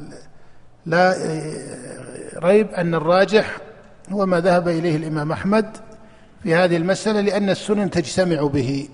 [2.42, 3.59] ريب أن الراجح
[4.12, 5.77] هو ما ذهب إليه الإمام أحمد
[6.42, 8.88] في هذه المسألة لأن السنن تجتمع به.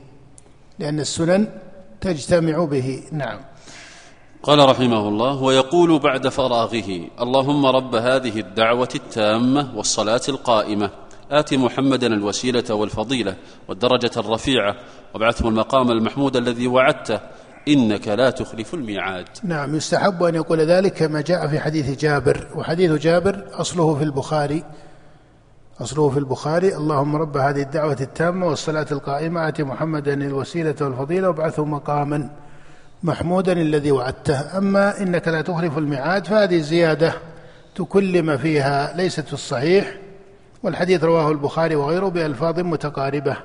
[0.78, 1.48] لأن السنن
[2.00, 3.02] تجتمع به.
[3.12, 3.40] نعم.
[4.42, 10.90] قال رحمه الله ويقول بعد فراغه اللهم رب هذه الدعوة التامة والصلاة القائمة.
[11.30, 13.36] آت محمدا الوسيلة والفضيلة
[13.68, 14.76] والدرجة الرفيعة
[15.14, 17.20] وابعثه المقام المحمود الذي وعدته.
[17.68, 19.28] إنك لا تخلف الميعاد.
[19.42, 24.64] نعم يستحب أن يقول ذلك كما جاء في حديث جابر وحديث جابر أصله في البخاري.
[25.80, 26.76] أصله في البخاري.
[26.76, 32.30] اللهم رب هذه الدعوة التامة والصلاة القائمة آت محمدا الوسيلة والفضيلة وابعثه مقاما
[33.02, 34.58] محمودا الذي وعدته.
[34.58, 37.14] أما إنك لا تخلف الميعاد فهذه زيادة
[37.74, 39.96] تكلم فيها ليست في الصحيح
[40.62, 43.36] والحديث رواه البخاري وغيره بألفاظ متقاربة.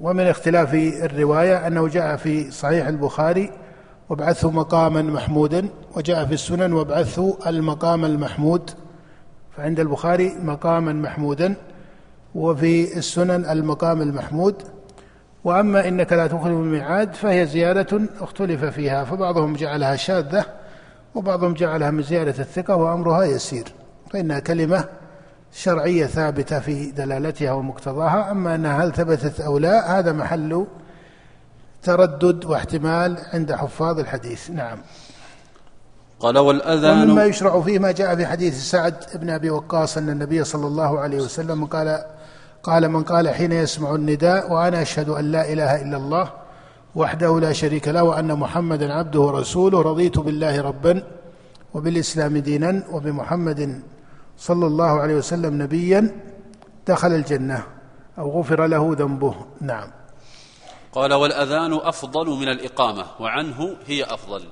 [0.00, 3.50] ومن اختلاف الرواية أنه جاء في صحيح البخاري
[4.08, 8.70] وابعثه مقاما محمودا وجاء في السنن وابعثه المقام المحمود
[9.56, 11.54] فعند البخاري مقاما محمودا
[12.34, 14.62] وفي السنن المقام المحمود.
[15.44, 20.44] وأما إنك لا تخلف الميعاد فهي زيادة اختلف فيها فبعضهم جعلها شاذة
[21.14, 23.64] وبعضهم جعلها من زيادة الثقة وأمرها يسير.
[24.10, 24.84] فإنها كلمة
[25.52, 30.66] شرعية ثابتة في دلالتها ومقتضاها أما أنها هل ثبتت أو لا هذا محل
[31.82, 34.50] تردد واحتمال عند حفاظ الحديث.
[34.50, 34.78] نعم.
[36.20, 40.44] قال والأذان ومما يشرع فيه ما جاء في حديث سعد بن أبي وقاص أن النبي
[40.44, 42.04] صلى الله عليه وسلم قال
[42.62, 46.30] قال من قال حين يسمع النداء وأنا أشهد أن لا إله إلا الله
[46.94, 51.02] وحده لا شريك له وأن محمدا عبده ورسوله رضيت بالله ربا
[51.74, 53.80] وبالإسلام دينا وبمحمد
[54.40, 56.10] صلى الله عليه وسلم نبيا
[56.86, 57.62] دخل الجنة
[58.18, 59.34] أو غفر له ذنبه.
[59.60, 59.90] نعم.
[60.92, 64.42] قال والأذان أفضل من الإقامة وعنه هي أفضل.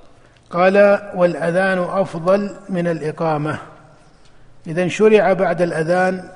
[0.49, 0.77] قال
[1.15, 3.59] والأذان أفضل من الإقامة.
[4.67, 6.29] إذا شرع بعد الأذان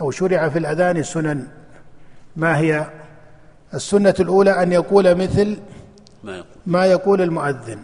[0.00, 1.46] أو شرع في الأذان سنن.
[2.36, 2.86] ما هي؟
[3.74, 5.58] السنة الأولى أن يقول مثل
[6.66, 7.78] ما يقول المؤذن.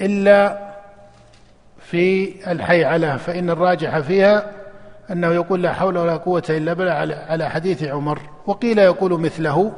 [0.00, 0.61] إلا
[1.92, 4.50] في الحيعلة فإن الراجح فيها
[5.10, 8.18] أنه يقول لا حول ولا قوة إلا بالله على حديث عمر.
[8.46, 9.72] وقيل يقول مثله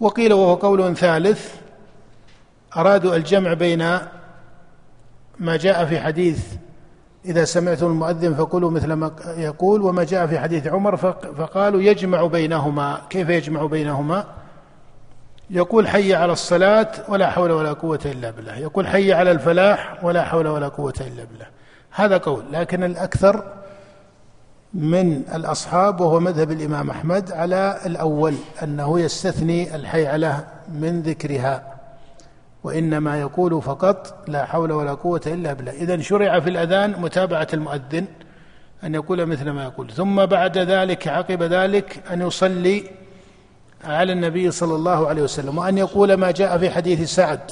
[0.00, 1.54] وقيل وهو قول ثالث
[2.76, 3.78] أرادوا الجمع بين
[5.38, 6.46] ما جاء في حديث
[7.24, 10.96] إذا سمعتم المؤذن فقولوا مثل ما يقول وما جاء في حديث عمر
[11.36, 13.00] فقالوا يجمع بينهما.
[13.10, 14.24] كيف يجمع بينهما؟
[15.50, 18.56] يقول حي على الصلاة ولا حول ولا قوة إلا بالله.
[18.56, 21.46] يقول حي على الفلاح ولا حول ولا قوة إلا بالله.
[21.90, 23.44] هذا قول لكن الأكثر
[24.74, 31.74] من الأصحاب وهو مذهب الإمام أحمد على الأول أنه يستثني الحيعلة من ذكرها
[32.64, 35.72] وإنما يقول فقط لا حول ولا قوة إلا بالله.
[35.72, 38.04] إذا شرع في الأذان متابعة المؤذن
[38.84, 39.90] أن يقول مثل ما يقول.
[39.90, 42.99] ثم بعد ذلك عقب ذلك أن يصلي
[43.84, 47.50] على النبي صلى الله عليه وسلم وأن يقول ما جاء في حديث سعد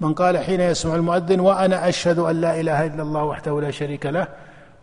[0.00, 4.06] من قال حين يسمع المؤذن وأنا أشهد أن لا إله إلا الله وحده لا شريك
[4.06, 4.28] له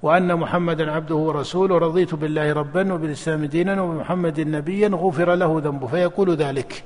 [0.01, 6.36] وأن محمدا عبده ورسوله رضيت بالله ربا وبالإسلام دينا وبمحمد نبيا غفر له ذنبه فيقول
[6.36, 6.83] ذلك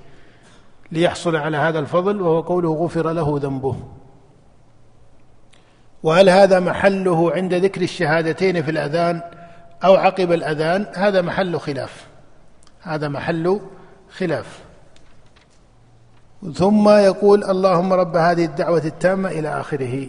[0.91, 3.75] ليحصل على هذا الفضل وهو قوله غفر له ذنبه.
[6.03, 9.21] وهل هذا محله عند ذكر الشهادتين في الأذان
[9.83, 12.06] أو عقب الأذان؟ هذا محل خلاف.
[12.87, 13.59] هذا محل
[14.17, 14.59] خلاف.
[16.53, 20.07] ثم يقول اللهم رب هذه الدعوة التامة إلى آخره.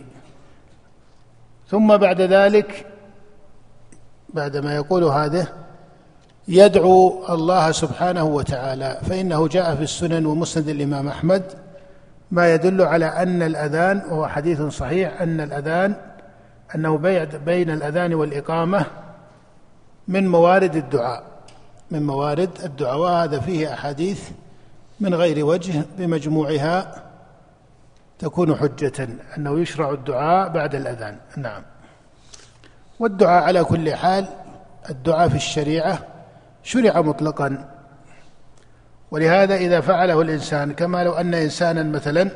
[1.68, 2.86] ثم بعد ذلك
[4.34, 5.46] بعدما يقول هذا
[6.48, 11.42] يدعو الله سبحانه وتعالى فإنه جاء في السنن ومسند الإمام أحمد
[12.30, 15.94] ما يدل على أن الأذان وهو حديث صحيح أن الأذان
[16.74, 16.96] أنه
[17.44, 18.86] بين الأذان والإقامة
[20.08, 21.37] من موارد الدعاء.
[21.90, 24.30] من موارد الدعاء وهذا فيه أحاديث
[25.00, 27.02] من غير وجه بمجموعها
[28.18, 31.16] تكون حجة أنه يشرع الدعاء بعد الأذان.
[31.36, 31.62] نعم.
[32.98, 34.26] والدعاء على كل حال
[34.90, 35.98] الدعاء في الشريعة
[36.62, 37.68] شرع مطلقا.
[39.10, 42.30] ولهذا إذا فعله الإنسان كما لو أن إنسانا مثلا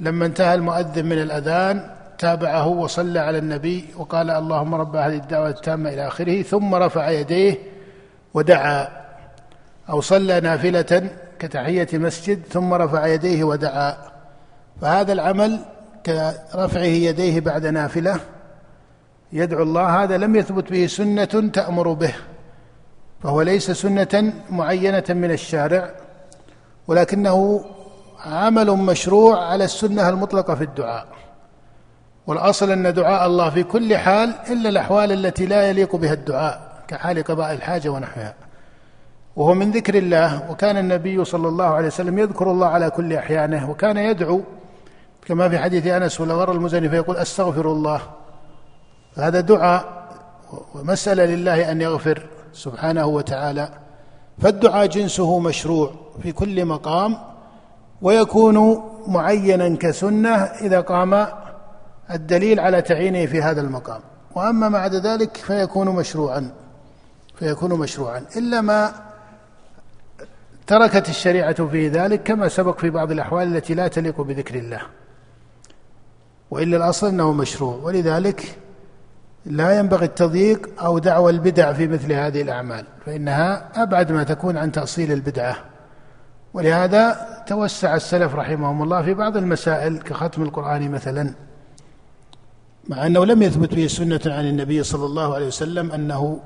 [0.00, 5.90] لما انتهى المؤذن من الأذان تابعه وصلى على النبي وقال اللهم رب هذه الدعوة التامة
[5.90, 7.58] إلى آخره ثم رفع يديه
[8.34, 8.88] ودعا
[9.90, 13.96] أو صلى نافلة كتحية مسجد ثم رفع يديه ودعا.
[14.80, 15.58] فهذا العمل
[16.06, 18.20] كرفعه يديه بعد نافلة.
[19.32, 22.14] يدعو الله هذا لم يثبت به سنة تأمر به.
[23.22, 25.90] فهو ليس سنة معينة من الشارع
[26.86, 27.64] ولكنه
[28.24, 31.06] عمل مشروع على السنة المطلقة في الدعاء.
[32.26, 36.71] والأصل أن دعاء الله في كل حال إلا الأحوال التي لا يليق بها الدعاء.
[36.92, 38.34] كحال قضاء الحاجة ونحوها.
[39.36, 43.70] وهو من ذكر الله وكان النبي صلى الله عليه وسلم يذكر الله على كل أحيانه
[43.70, 44.40] وكان يدعو
[45.26, 48.00] كما في حديث أنس ولغر المزني فيقول أستغفر الله.
[49.16, 49.84] هذا دعاء
[50.74, 53.68] ومسألة لله أن يغفر سبحانه وتعالى.
[54.38, 55.90] فالدعاء جنسه مشروع
[56.22, 57.18] في كل مقام
[58.02, 61.26] ويكون معينا كسنة إذا قام
[62.10, 64.00] الدليل على تعيينه في هذا المقام.
[64.34, 66.61] وأما بعد ذلك فيكون مشروعا.
[67.42, 68.24] فيكون مشروعا.
[68.36, 68.92] إلا ما
[70.66, 74.80] تركت الشريعة في ذلك كما سبق في بعض الأحوال التي لا تليق بذكر الله.
[76.50, 77.76] وإلا الأصل أنه مشروع.
[77.76, 78.58] ولذلك
[79.46, 84.72] لا ينبغي التضييق أو دعوى البدع في مثل هذه الأعمال فإنها أبعد ما تكون عن
[84.72, 85.56] تأصيل البدعة.
[86.54, 91.34] ولهذا توسع السلف رحمهم الله في بعض المسائل كختم القرآن مثلا.
[92.88, 96.40] مع أنه لم يثبت به سنة عن النبي صلى الله عليه وسلم أنه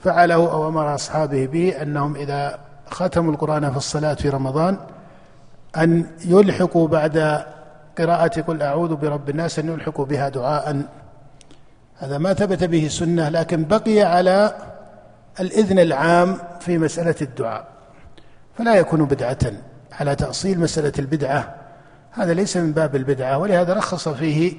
[0.00, 2.58] فعله أو أمر أصحابه به أنهم إذا
[2.90, 4.78] ختموا القرآن في الصلاة في رمضان
[5.76, 7.44] أن يلحقوا بعد
[7.98, 10.82] قراءة قل أعوذ برب الناس أن يلحقوا بها دعاء.
[11.98, 14.54] هذا ما ثبت به سنه لكن بقي على
[15.40, 17.64] الإذن العام في مسألة الدعاء.
[18.58, 19.38] فلا يكون بدعة
[20.00, 21.54] على تأصيل مسألة البدعة.
[22.10, 24.56] هذا ليس من باب البدعة ولهذا رخص فيه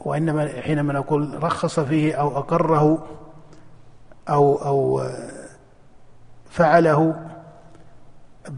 [0.00, 3.06] وإنما حينما نقول رخص فيه أو أقره
[4.28, 5.08] أو أو
[6.50, 7.14] فعله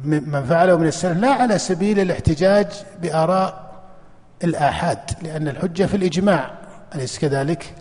[0.04, 2.66] من فعله من السلف لا على سبيل الاحتجاج
[3.02, 3.70] بآراء
[4.44, 6.50] الآحاد لأن الحجة في الإجماع
[6.94, 7.74] أليس كذلك؟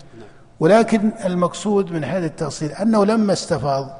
[0.59, 3.99] ولكن المقصود من هذا التأصيل أنه لما استفاض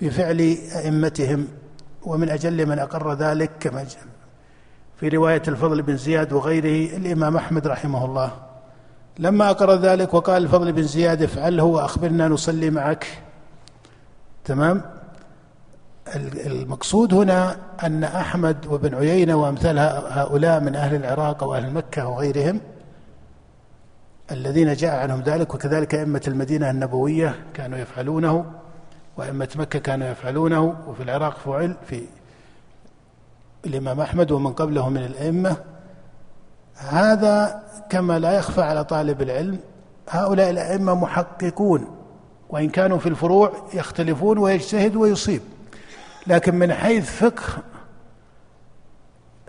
[0.00, 1.48] في فعل أئمتهم
[2.02, 3.84] ومن أجل من أقر ذلك كما
[5.00, 8.32] في رواية الفضل بن زياد وغيره الإمام أحمد رحمه الله
[9.20, 13.06] لما أقر ذلك وقال الفضل بن زياد افعله وأخبرنا نصلي معك.
[14.44, 14.82] تمام؟
[16.46, 19.78] المقصود هنا أن أحمد وابن عيينة وأمثال
[20.08, 22.60] هؤلاء من أهل العراق وأهل مكة وغيرهم
[24.30, 28.44] الذين جاء عنهم ذلك وكذلك أئمة المدينة النبوية كانوا يفعلونه
[29.16, 32.02] وأئمة مكة كانوا يفعلونه وفي العراق فعل في
[33.66, 35.56] الإمام أحمد ومن قبله من الأئمة.
[36.88, 39.58] هذا كما لا يخفى على طالب العلم
[40.08, 41.96] هؤلاء الأئمة محققون
[42.48, 45.42] وإن كانوا في الفروع يختلفون ويجتهد ويصيب.
[46.26, 47.62] لكن من حيث فقه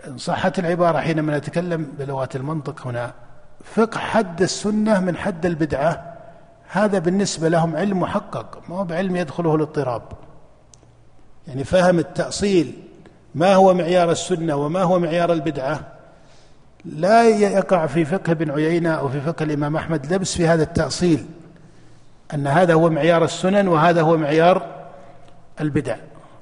[0.06, 3.12] إن صحت العبارة حينما نتكلم بلغة المنطق هنا
[3.64, 6.14] فقه حد السنة من حد البدعة
[6.68, 10.02] هذا بالنسبة لهم علم محقق ما هو بعلم يدخله الاضطراب
[11.48, 12.72] يعني فهم التأصيل
[13.34, 15.91] ما هو معيار السنة وما هو معيار البدعة؟
[16.84, 21.26] لا يقع في فقه ابن عيينة أو في فقه الإمام أحمد لبس في هذا التأصيل
[22.34, 24.84] أن هذا هو معيار السنن وهذا هو معيار
[25.60, 25.96] البدع.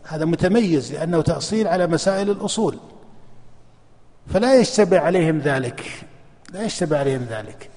[0.04, 2.76] هذا متميز لأنه تأصيل على مسائل الأصول.
[4.26, 5.84] فلا يشتبه عليهم ذلك
[6.52, 7.70] لا يشتبه عليهم ذلك.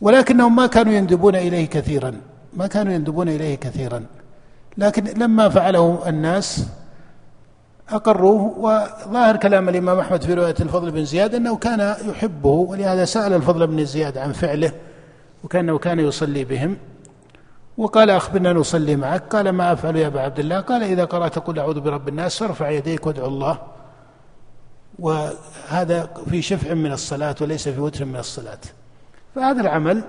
[0.00, 2.20] ولكنهم ما كانوا يندبون إليه كثيرا
[2.52, 4.06] ما كانوا يندبون إليه كثيرا.
[4.78, 6.66] لكن لما فعله الناس
[7.90, 13.32] أقروه وظاهر كلام الإمام أحمد في رواية الفضل بن زياد أنه كان يحبه ولهذا سأل
[13.32, 14.72] الفضل بن زياد عن فعله
[15.44, 16.76] وكأنه كان يصلي بهم.
[17.78, 19.22] وقال أخبرنا نصلي معك.
[19.30, 22.70] قال ما أفعل يا أبا عبد الله؟ قال إذا قرأت قل أعوذ برب الناس فارفع
[22.70, 23.58] يديك وادعو الله.
[24.98, 28.58] وهذا في شفع من الصلاة وليس في وتر من الصلاة.
[29.34, 30.04] فهذا العمل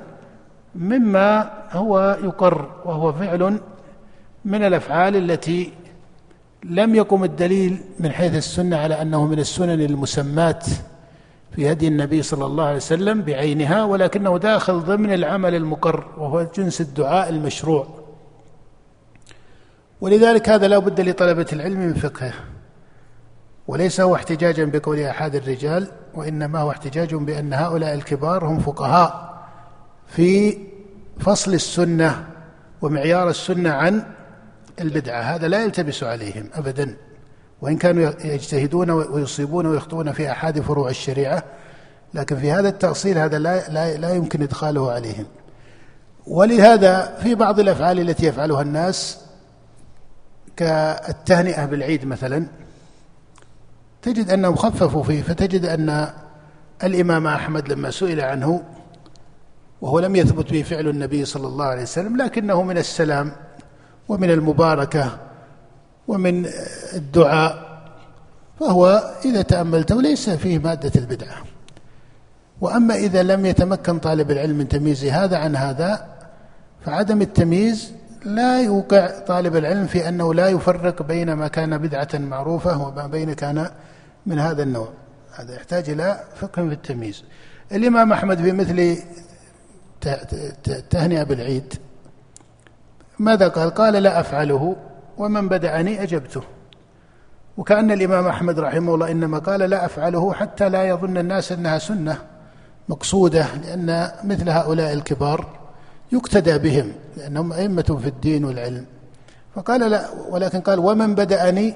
[0.76, 3.60] مما هو يقر وهو فعل
[4.46, 5.74] من الأفعال التي
[6.70, 10.66] لم يقم الدليل من حيث السنة على أنه من السنن المسمات
[11.56, 16.82] في هدي النبي صلى الله عليه وسلم بعينها ولكنه داخل ضمن العمل المقر وهو جنس
[16.82, 17.88] الدعاء المشروع.
[20.02, 22.34] ولذلك هذا لا بد لطلبة العلم من فقهه.
[23.68, 29.38] وليس هو احتجاجا بقول أحد الرجال وإنما هو احتجاج بأن هؤلاء الكبار هم فقهاء
[30.08, 30.58] في
[31.20, 32.28] فصل السنة
[32.82, 34.04] ومعيار السنة عن
[34.82, 36.96] البدعة هذا لا يلتبس عليهم أبدا.
[37.62, 41.44] وإن كانوا يجتهدون ويصيبون ويخطئون في أحد فروع الشريعة
[42.14, 45.26] لكن في هذا التأصيل هذا لا, لا, لا يمكن إدخاله عليهم.
[46.28, 49.18] ولهذا في بعض الأفعال التي يفعلها الناس
[50.56, 52.48] كالتهنئة بالعيد مثلا
[54.02, 56.14] تجد أنهم خففوا فيه فتجد أن
[56.84, 58.64] الإمام أحمد لما سئل عنه
[59.82, 63.32] وهو لم يثبت به فعل النبي صلى الله عليه وسلم لكنه من السلام
[64.10, 65.18] ومن المباركة
[66.08, 66.46] ومن
[66.94, 67.68] الدعاء
[68.60, 71.38] فهو إذا تأملته ليس فيه مادة البدعة.
[72.62, 76.06] وأما إذا لم يتمكن طالب العلم من تمييز هذا عن هذا
[76.86, 77.92] فعدم التمييز
[78.26, 83.34] لا يوقع طالب العلم في أنه لا يفرق بين ما كان بدعة معروفة وما بين
[83.34, 83.70] كان
[84.26, 84.90] من هذا النوع.
[85.36, 87.24] هذا يحتاج إلى فقه في التمييز.
[87.72, 88.98] الإمام أحمد في مثل
[90.90, 91.74] تهنئة بالعيد
[93.20, 94.76] ماذا قال؟ قال لا أفعله
[95.18, 96.42] ومن بدعني أجبته.
[97.58, 102.18] وكأن الإمام أحمد رحمه الله إنما قال لا أفعله حتى لا يظن الناس أنها سنة
[102.90, 105.46] مقصودة لأن مثل هؤلاء الكبار
[106.12, 108.86] يقتدى بهم لأنهم أئمة في الدين والعلم.
[109.56, 111.74] فقال لا ولكن قال ومن بدأني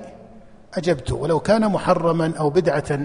[0.73, 2.99] أجبته ولو كان محرما أو بدعة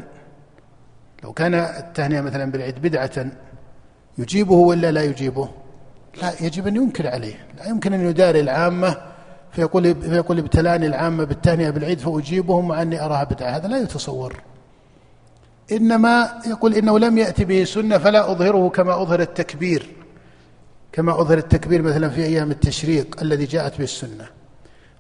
[1.25, 3.27] لو كان التهنئة مثلا بالعيد بدعة
[4.19, 5.49] يجيبه ولا لا يجيبه؟
[6.23, 7.47] لا يجب أن ينكر عليه.
[7.59, 8.97] لا يمكن أن يداري العامة
[9.53, 13.51] فيقول فيقول ابتلاني العامة بالتهنئة بالعيد فأجيبهم مع أني أراها بدعة.
[13.51, 14.37] هذا لا يتصور.
[15.73, 19.87] إنما يقول إنه لم يأتي به سنة فلا أظهره كما أظهر التكبير.
[20.93, 24.27] كما أظهر التكبير مثلا في أيام التشريق الذي جاءت به السنة.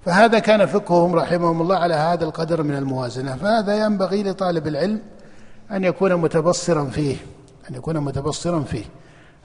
[0.04, 3.36] فهذا كان فقههم رحمهم الله على هذا القدر من الموازنة.
[3.36, 5.00] فهذا ينبغي لطالب العلم
[5.70, 7.16] أن يكون متبصرا فيه
[7.70, 8.84] أن يكون متبصرا فيه.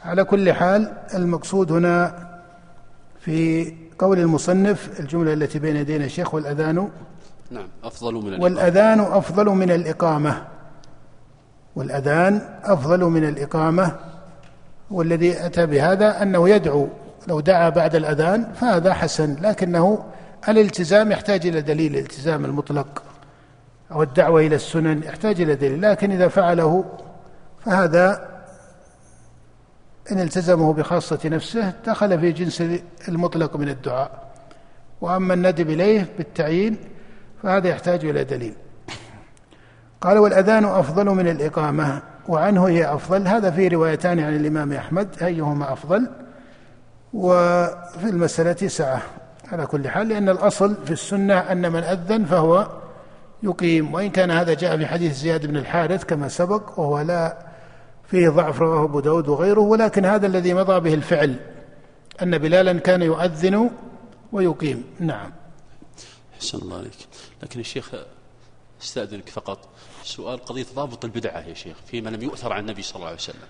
[0.06, 2.28] على كل حال المقصود هنا
[3.20, 6.90] في قول المصنف الجملة التي بين يدينا الشيخ والأذان
[7.52, 8.44] نعم أفضل من الإقامة.
[8.44, 10.48] والأذان أفضل من الإقامة.
[11.76, 13.96] والأذان أفضل من الإقامة.
[14.92, 16.88] والذي أتى بهذا أنه يدعو
[17.28, 20.04] لو دعا بعد الأذان فهذا حسن لكنه
[20.50, 23.04] الالتزام يحتاج إلى دليل الالتزام المطلق
[23.92, 26.86] أو الدعوة إلى السنن يحتاج إلى دليل لكن إذا فعله
[27.66, 28.31] فهذا
[30.12, 32.64] إن التزمه بخاصة نفسه دخل في جنس
[33.08, 34.32] المطلق من الدعاء.
[35.02, 36.78] وأما الندب إليه بالتعيين
[37.44, 38.54] فهذا يحتاج إلى دليل.
[40.02, 43.28] قال والأذان أفضل من الإقامة وعنه هي أفضل.
[43.28, 46.10] هذا في روايتان عن الإمام أحمد أيهما أفضل؟
[47.14, 49.02] وفي المسألة سعة.
[49.52, 52.68] على كل حال لأن الأصل في السنة أن من أذن فهو
[53.44, 53.94] يقيم.
[53.94, 57.51] وإن كان هذا جاء في حديث زياد بن الحارث كما سبق وهو لا
[58.12, 61.36] فيه ضعف رواه أبو داود وغيره ولكن هذا الذي مضى به الفعل
[62.22, 63.72] أن بلالا كان يؤذن
[64.32, 64.84] ويقيم.
[65.00, 65.32] نعم.
[66.36, 66.92] أحسن الله عليك.
[67.44, 67.92] لكن الشيخ
[68.82, 69.70] أستأذنك فقط.
[70.04, 73.48] سؤال قضية ضابط البدعة يا شيخ فيما لم يؤثر عن النبي صلى الله عليه وسلم.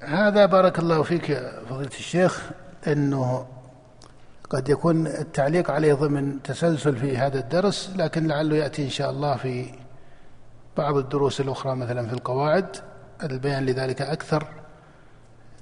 [0.00, 2.50] هذا بارك الله فيك يا فضيلة الشيخ
[2.86, 3.46] أنه
[4.50, 9.36] قد يكون التعليق عليه ضمن تسلسل في هذا الدرس لكن لعله يأتي إن شاء الله
[9.36, 9.74] في
[10.76, 12.76] بعض الدروس الأخرى مثلا في القواعد.
[13.22, 14.46] البيان لذلك أكثر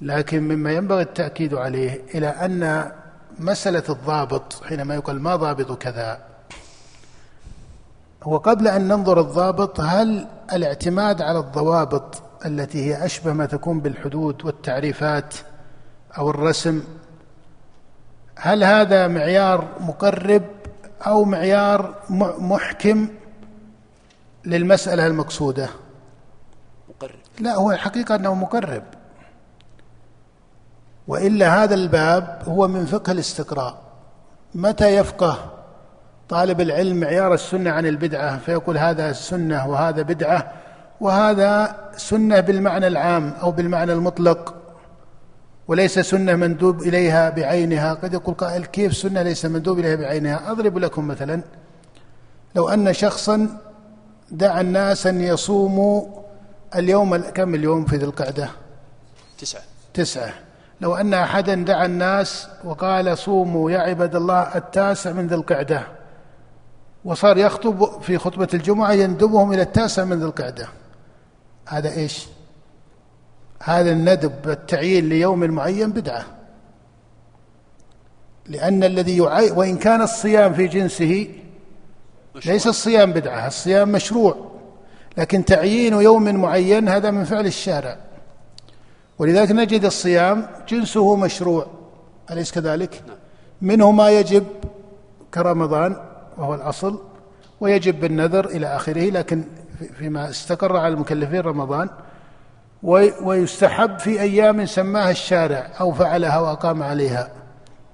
[0.01, 2.93] لكن مما ينبغي التأكيد عليه إلى أن
[3.39, 6.19] مسألة الضابط حينما يقال ما ضابط كذا
[8.23, 14.45] هو قبل أن ننظر الضابط هل الاعتماد على الضوابط التي هي أشبه ما تكون بالحدود
[14.45, 15.35] والتعريفات
[16.19, 16.83] أو الرسم
[18.37, 20.43] هل هذا معيار مقرب
[21.07, 21.95] أو معيار
[22.39, 23.09] محكم
[24.45, 25.69] للمسألة المقصودة؟
[27.41, 28.83] لا هو الحقيقة أنه مقرب
[31.09, 33.83] وإلا هذا الباب هو من فقه الاستقراء.
[34.55, 35.53] متى يفقه
[36.29, 40.53] طالب العلم معيار السنة عن البدعة؟ فيقول هذا سنة وهذا بدعة
[41.01, 44.55] وهذا سنة بالمعنى العام أو بالمعنى المطلق
[45.69, 47.95] وليس سنة مندوب إليها بعينها.
[47.95, 51.43] قد يقول قائل كيف سنة ليس مندوب إليها بعينها؟ أضرب لكم مثلا
[52.55, 53.59] لو أن شخصا
[54.31, 56.26] دعا الناس أن يصوموا
[56.79, 58.51] اليوم كم اليوم في ذي القعدة؟
[59.39, 59.63] تسعة.
[59.95, 60.35] تسعة.
[60.81, 65.87] لو أن أحدا دعا الناس وقال صوموا يا عباد الله التاسع من ذي القعدة.
[67.05, 70.69] وصار يخطب في خطبة الجمعة يندبهم إلى التاسع من ذي القعدة.
[71.69, 72.27] هذا إيش؟
[73.63, 76.25] هذا الندب والتعيين ليوم معين بدعة.
[78.47, 81.29] لأن الذي يعي وإن كان الصيام في جنسه.
[82.47, 84.56] ليس الصيام بدعة الصيام مشروع.
[85.17, 87.97] لكن تعيين يوم معين هذا من فعل الشارع
[89.19, 91.67] ولذلك نجد الصيام جنسه مشروع
[92.31, 93.17] أليس كذلك؟ نعم.
[93.63, 94.45] منه ما يجب
[95.35, 95.97] كرمضان
[96.39, 97.01] وهو الأصل
[97.61, 99.45] ويجب بالنذر إلى آخره لكن
[99.99, 101.89] فيما استقر على المكلفين رمضان
[103.23, 107.31] ويستحب في أيام سماها الشارع أو فعلها وأقام عليها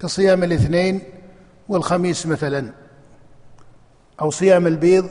[0.00, 1.00] كصيام الاثنين
[1.68, 2.72] والخميس مثلا
[4.20, 5.08] أو صيام البيض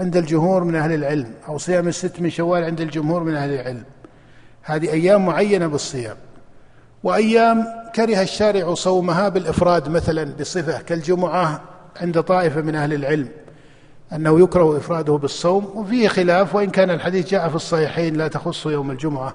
[0.00, 3.84] عند الجمهور من أهل العلم أو صيام الست من شوال عند الجمهور من أهل العلم.
[4.62, 6.16] هذه أيام معينة بالصيام.
[7.02, 11.60] وأيام كره الشارع صومها بالإفراد مثلا بصفة كالجمعة
[11.96, 13.28] عند طائفة من أهل العلم
[14.12, 18.90] أنه يكره إفراده بالصوم وفيه خلاف وإن كان الحديث جاء في الصحيحين لا تخص يوم
[18.90, 19.34] الجمعة.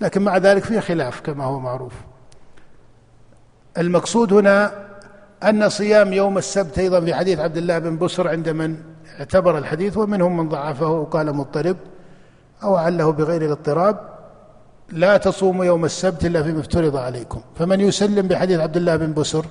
[0.00, 1.92] لكن مع ذلك فيه خلاف كما هو معروف.
[3.78, 4.72] المقصود هنا
[5.42, 8.76] أن صيام يوم السبت أيضا في حديث عبد الله بن بسر عند من؟
[9.18, 11.76] اعتبر الحديث ومنهم من ضعفه وقال مضطرب
[12.62, 14.00] أو عله بغير الاضطراب
[14.92, 17.40] لا تصوموا يوم السبت إلا فيما افترض عليكم.
[17.58, 19.46] فمن يسلم بحديث عبد الله بن بسر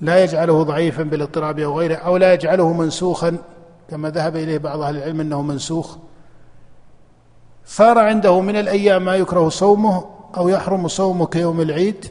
[0.00, 3.36] لا يجعله ضعيفا بالاضطراب أو غيره أو لا يجعله منسوخا
[3.90, 5.96] كما ذهب إليه بعض أهل العلم أنه منسوخ.
[7.66, 10.04] صار عنده من الأيام ما يكره صومه
[10.36, 12.06] أو يحرم صومه كيوم العيد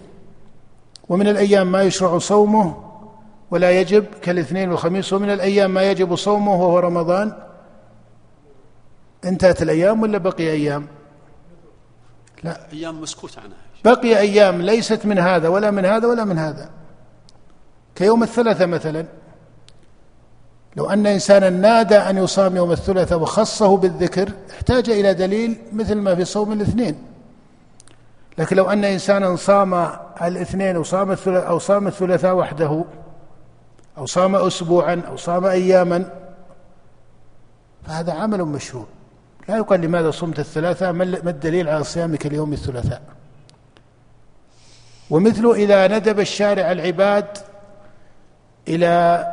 [1.10, 2.76] ومن الأيام ما يشرع صومه
[3.54, 7.34] ولا يجب كالاثنين والخميس ومن الأيام ما يجب صومه وهو رمضان.
[9.26, 10.88] انتهت الأيام ولا بقي أيام؟
[12.44, 12.58] لا.
[12.74, 13.58] أيام مسكوت عنها.
[13.86, 16.70] بقي أيام ليست من هذا ولا من هذا ولا من هذا.
[17.96, 19.06] كيوم الثلاثة مثلا
[20.76, 26.16] لو أن إنسانا نادى أن يصام يوم الثلاثاء وخصه بالذكر احتاج إلى دليل مثل ما
[26.16, 27.04] في صوم الاثنين.
[28.38, 29.74] لكن لو أن إنسانا صام
[30.22, 32.84] الاثنين أو صام الثلاثاء أو صام الثلاثاء وحده
[33.98, 36.10] أو صام أسبوعا أو صام أياما
[37.86, 38.86] فهذا عمل مشروع.
[39.50, 43.02] لا يقال لماذا صمت الثلاثاء ما الدليل على صيامك اليوم الثلاثاء؟
[45.10, 47.38] ومثله إذا ندب الشارع العباد
[48.68, 49.26] إلى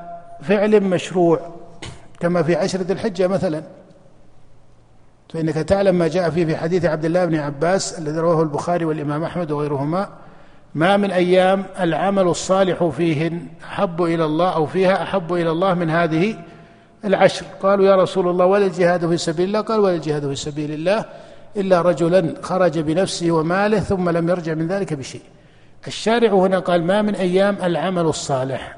[0.42, 1.40] فعل مشروع
[2.20, 3.62] كما في عشرة الحجة مثلا.
[5.32, 9.24] فإنك تعلم ما جاء فيه في حديث عبد الله بن عباس الذي رواه البخاري والإمام
[9.24, 10.08] أحمد وغيرهما
[10.74, 15.90] ما من أيام العمل الصالح فيهن أحب إلى الله أو فيها أحب إلى الله من
[15.90, 16.36] هذه
[17.04, 17.46] العشر.
[17.62, 21.04] قالوا يا رسول الله ولا الجهاد في سبيل الله؟ قال ولا الجهاد في سبيل الله
[21.56, 25.22] إلا رجلا خرج بنفسه وماله ثم لم يرجع من ذلك بشيء.
[25.86, 28.76] الشارع هنا قال ما من أيام العمل الصالح.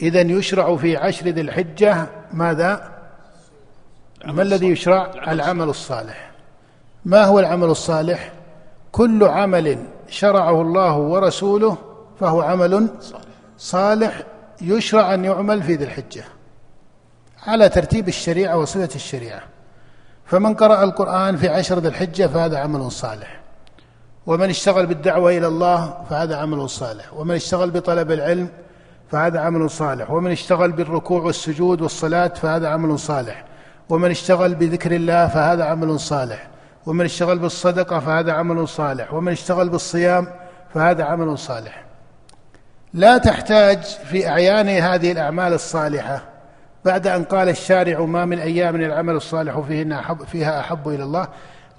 [0.00, 2.92] إذا يشرع في عشر ذي الحجة ماذا؟
[4.24, 6.30] ما الذي يشرع؟ العمل الصالح.
[7.04, 8.32] ما هو العمل الصالح؟
[8.94, 9.78] كل عمل
[10.08, 11.76] شرعه الله ورسوله
[12.20, 12.88] فهو عمل
[13.58, 14.22] صالح
[14.60, 16.24] يشرع أن يعمل في ذي الحجة
[17.46, 19.42] على ترتيب الشريعة وصفة الشريعة.
[20.24, 23.40] فمن قرأ القرآن في عشر ذي الحجة فهذا عمل صالح.
[24.26, 27.14] ومن اشتغل بالدعوة إلى الله فهذا عمل صالح.
[27.14, 28.48] ومن اشتغل بطلب العلم
[29.10, 30.10] فهذا عمل صالح.
[30.10, 33.44] ومن اشتغل بالركوع والسجود والصلاة فهذا عمل صالح.
[33.88, 36.53] ومن اشتغل بذكر الله فهذا عمل صالح.
[36.86, 40.26] ومن اشتغل بالصدقة فهذا عمل صالح ومن اشتغل بالصيام
[40.74, 41.84] فهذا عمل صالح.
[42.94, 46.22] لا تحتاج في أعيان هذه الأعمال الصالحة
[46.84, 51.28] بعد أن قال الشارع ما من أيام العمل الصالح فيهن أحب فيها أحب إلى الله.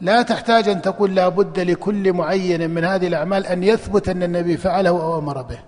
[0.01, 4.57] لا تحتاج أن تقول لا بد لكل معين من هذه الأعمال أن يثبت أن النبي
[4.57, 5.59] فعله أو أمر به.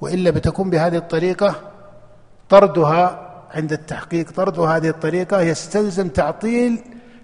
[0.00, 1.54] وإلا بتكون بهذه الطريقة
[2.48, 6.82] طردها عند التحقيق طرد هذه الطريقة يستلزم تعطيل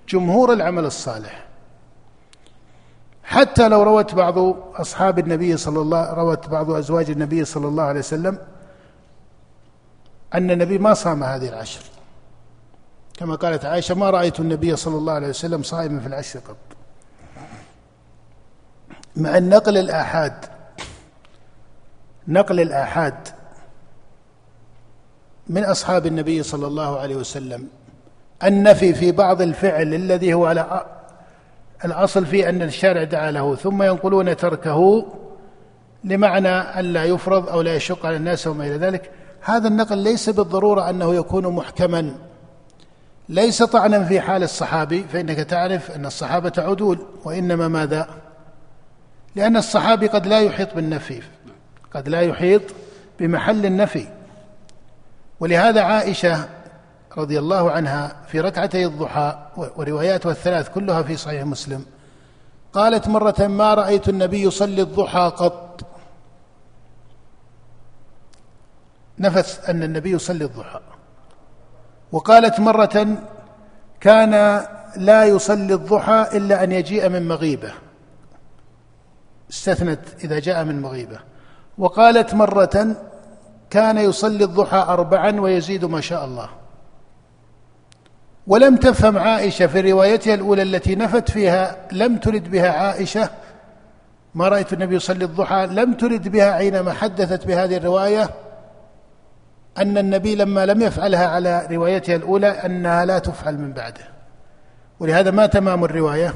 [0.08, 1.46] جمهور العمل الصالح.
[3.22, 4.38] حتى لو روت بعض
[4.74, 8.38] أصحاب النبي صلى الله روت بعض أزواج النبي صلى الله عليه وسلم
[10.34, 11.80] أن النبي ما صام هذه العشر.
[13.18, 16.56] كما قالت عائشة ما رأيت النبي صلى الله عليه وسلم صائما في العشر قط.
[19.16, 20.44] مع النقل الآحاد
[22.28, 23.28] نقل الآحاد
[25.48, 27.68] من أصحاب النبي صلى الله عليه وسلم
[28.44, 30.84] النفي في بعض الفعل الذي هو على
[31.84, 35.06] الأصل فيه أن الشارع دعا له ثم ينقلون تركه
[36.04, 39.10] لمعنى ألا يفرض أو لا يشق على الناس وما إلى ذلك.
[39.40, 42.14] هذا النقل ليس بالضرورة أنه يكون محكما.
[43.28, 48.08] ليس طعنا في حال الصحابي فإنك تعرف أن الصحابة عدول وإنما ماذا؟
[49.36, 51.22] لأن الصحابي قد لا يحيط بالنفي
[51.94, 52.62] قد لا يحيط
[53.20, 54.06] بمحل النفي.
[55.40, 56.48] ولهذا عائشة
[57.18, 61.84] رضي الله عنها في ركعتي الضحى ورواياتها الثلاث كلها في صحيح مسلم.
[62.72, 65.80] قالت مرة ما رأيت النبي يصلي الضحى قط.
[69.18, 70.80] نفت أن النبي يصلي الضحى.
[72.12, 73.06] وقالت مرة
[74.00, 74.64] كان
[74.96, 77.72] لا يصلي الضحى إلا أن يجيء من مغيبة.
[79.50, 81.18] استثنت إذا جاء من مغيبة.
[81.78, 82.96] وقالت مرة
[83.70, 86.48] كان يصلي الضحى أربعا ويزيد ما شاء الله.
[88.48, 93.30] ولم تفهم عائشة في روايتها الأولى التي نفت فيها لم ترد بها عائشة
[94.34, 98.30] ما رأيت النبي يصلي الضحى لم ترد بها حينما حدثت بهذه الرواية
[99.78, 104.04] أن النبي لما لم يفعلها على روايتها الأولى أنها لا تفعل من بعده.
[105.00, 106.34] ولهذا ما تمام الرواية؟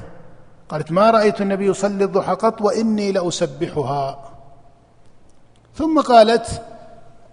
[0.68, 4.30] قالت ما رأيت النبي يصلي الضحى قط وإني لأسبحها.
[5.74, 6.62] ثم قالت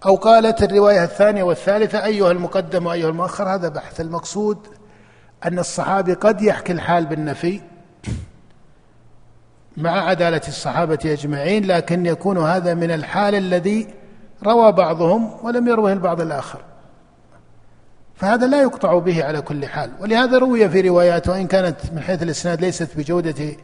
[0.06, 4.00] أو قالت الرواية الثانية والثالثة أيها المقدم وأيها المؤخر هذا بحث.
[4.00, 4.58] المقصود
[5.44, 7.60] أن الصحابي قد يحكي الحال بالنفي
[9.76, 13.88] مع عدالة الصحابة أجمعين لكن يكون هذا من الحال الذي
[14.44, 16.60] روى بعضهم ولم يروه البعض الآخر.
[18.16, 19.90] فهذا لا يقطع به على كل حال.
[20.00, 23.56] ولهذا روي في روايات وإن كانت من حيث الإسناد ليست بجودة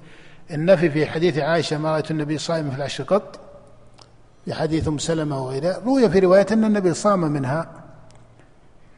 [0.50, 3.45] النفي في حديث عائشة ما رأيت النبي صائم في العشر قط
[4.46, 5.78] في حديث أم سلمة وغيرها.
[5.86, 7.70] روي في رواية أن النبي صام منها.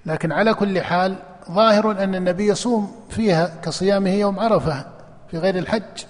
[0.07, 1.16] لكن على كل حال
[1.51, 4.86] ظاهر أن النبي يصوم فيها كصيامه يوم عرفة
[5.30, 6.05] في غير الحج.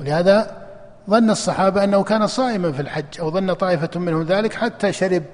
[0.00, 0.66] ولهذا
[1.10, 5.24] ظن الصحابة أنه كان صائما في الحج أو ظن طائفة منهم ذلك حتى شرب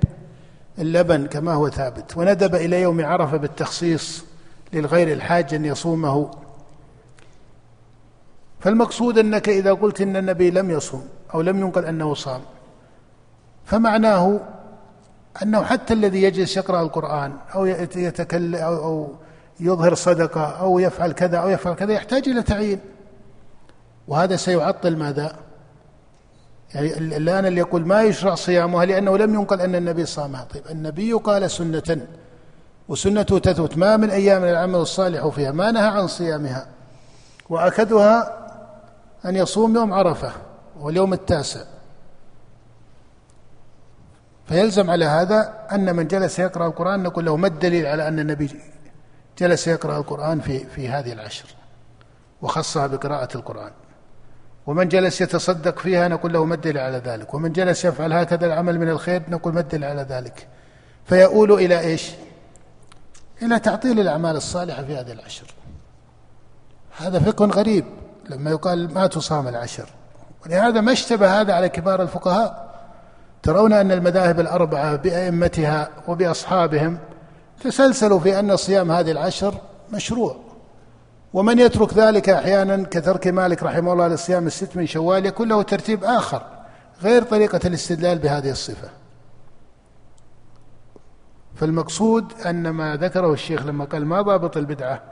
[0.78, 4.24] اللبن كما هو ثابت وندب إلى يوم عرفة بالتخصيص
[4.72, 6.30] للغير الحاج أن يصومه.
[8.60, 12.40] فالمقصود أنك إذا قلت إن النبي لم يصوم أو لم ينقل أنه صام
[13.64, 14.40] فمعناه
[15.42, 19.12] أنه حتى الذي يجلس يقرأ القرآن أو يتكلم أو
[19.60, 22.80] يظهر صدقة أو يفعل كذا أو يفعل كذا يحتاج إلى تعيين.
[24.08, 25.36] وهذا سيعطل ماذا؟
[26.74, 31.12] يعني الآن اللي يقول ما يشرع صيامها لأنه لم ينقل أن النبي صامها طيب النبي
[31.12, 32.06] قال سنة
[32.88, 36.66] وسنته تثبت ما من أيام العمل الصالح فيها ما نهى عن صيامها.
[37.50, 38.38] وأكدها
[39.24, 40.32] أن يصوم يوم عرفة
[40.80, 41.60] واليوم التاسع.
[44.48, 48.60] فيلزم على هذا أن من جلس يقرأ القرآن نقول له ما الدليل على أن النبي
[49.38, 51.46] جلس يقرأ القرآن في في هذه العشر
[52.42, 53.70] وخصها بقراءة القرآن.
[54.66, 57.34] ومن جلس يتصدق فيها نقول له ما الدليل على ذلك.
[57.34, 60.48] ومن جلس يفعل هكذا العمل من الخير نقول ما الدليل على ذلك.
[61.04, 62.10] فيؤول إلى إيش؟
[63.42, 65.54] إلى تعطيل الأعمال الصالحة في هذه العشر.
[66.96, 67.84] هذا فقه غريب.
[68.30, 69.88] لما يقال ما تصام العشر.
[70.46, 72.63] ولهذا ما اشتبه هذا على كبار الفقهاء.
[73.44, 76.98] ترون أن المذاهب الأربعة بأئمتها وبأصحابهم
[77.60, 79.54] تسلسلوا في أن صيام هذه العشر
[79.92, 80.36] مشروع.
[81.32, 86.04] ومن يترك ذلك أحيانا كترك مالك رحمه الله لصيام الست من شوال يكون له ترتيب
[86.04, 86.42] آخر
[87.02, 88.88] غير طريقة الاستدلال بهذه الصفة.
[91.54, 95.02] فالمقصود أن ما ذكره الشيخ لما قال ما ضابط البدعة؟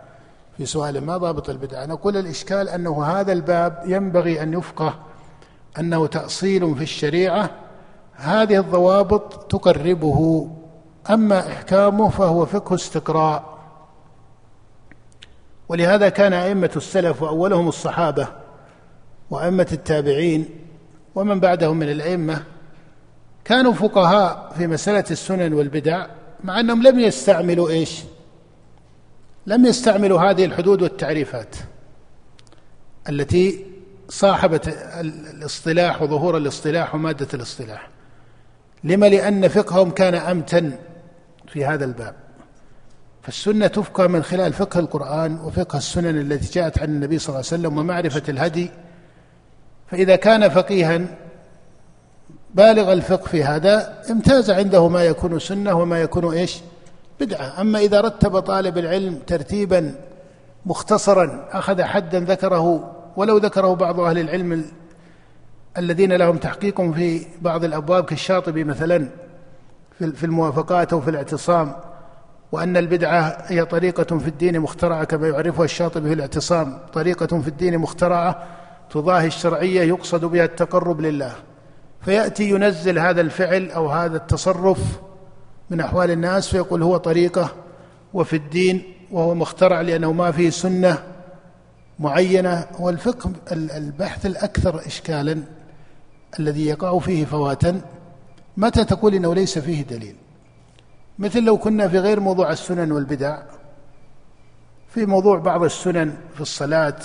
[0.56, 4.94] في سؤال ما ضابط البدعة؟ نقول الإشكال أنه هذا الباب ينبغي أن يفقه
[5.78, 7.50] أنه تأصيل في الشريعة
[8.22, 10.50] هذه الضوابط تقربه
[11.10, 13.58] أما إحكامه فهو فقه استقراء.
[15.68, 18.28] ولهذا كان أئمة السلف وأولهم الصحابة
[19.30, 20.48] وأئمة التابعين
[21.14, 22.42] ومن بعدهم من الأئمة
[23.44, 26.06] كانوا فقهاء في مسألة السنن والبدع
[26.44, 28.02] مع أنهم لم يستعملوا إيش؟
[29.46, 31.56] لم يستعملوا هذه الحدود والتعريفات
[33.08, 33.66] التي
[34.08, 34.68] صاحبت
[35.00, 37.88] الاصطلاح وظهور الاصطلاح ومادة الاصطلاح.
[38.84, 40.72] لما لأن فقههم كان أمتن
[41.46, 42.14] في هذا الباب.
[43.22, 47.62] فالسنة تفقه من خلال فقه القرآن وفقه السنن التي جاءت عن النبي صلى الله عليه
[47.62, 48.70] وسلم ومعرفة الهدي.
[49.90, 51.00] فإذا كان فقيها
[52.54, 56.60] بالغ الفقه في هذا امتاز عنده ما يكون سنة وما يكون إيش؟
[57.20, 57.60] بدعة.
[57.60, 59.94] أما إذا رتب طالب العلم ترتيبا
[60.66, 64.64] مختصرا أخذ حدا ذكره ولو ذكره بعض أهل العلم
[65.78, 69.08] الذين لهم تحقيق في بعض الأبواب كالشاطبي مثلا
[69.98, 71.74] في الموافقات أو في الاعتصام
[72.52, 76.78] وأن البدعة هي طريقة في الدين مخترعة كما يعرفها الشاطبي في الاعتصام.
[76.92, 78.46] طريقة في الدين مخترعة
[78.90, 81.32] تضاهي الشرعية يقصد بها التقرب لله.
[82.00, 85.00] فيأتي ينزل هذا الفعل أو هذا التصرف
[85.70, 87.52] من أحوال الناس فيقول هو طريقة
[88.14, 90.98] وفي الدين وهو مخترع لأنه ما فيه سنة
[91.98, 92.66] معينة.
[92.78, 95.42] والفقه البحث الأكثر إشكالا
[96.38, 97.80] الذي يقع فيه فواتا
[98.56, 100.16] متى تقول إنه ليس فيه دليل؟
[101.18, 103.42] مثل لو كنا في غير موضوع السنن والبدع
[104.88, 106.98] في موضوع بعض السنن في الصلاة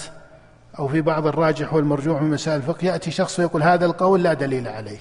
[0.80, 4.68] أو في بعض الراجح والمرجوح من مسائل الفقه يأتي شخص ويقول هذا القول لا دليل
[4.68, 5.00] عليه.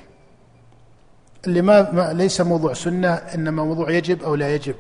[1.46, 4.74] اللي ما, ليس موضوع سنة إنما موضوع يجب أو لا يجب.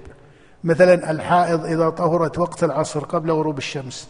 [0.64, 4.08] مثلا الحائض إذا طهرت وقت العصر قبل غروب الشمس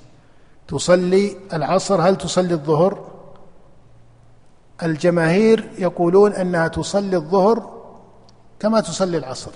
[0.68, 3.15] تصلي العصر هل تصلي الظهر؟
[4.82, 7.70] الجماهير يقولون أنها تصلي الظهر
[8.60, 9.50] كما تصلي العصر.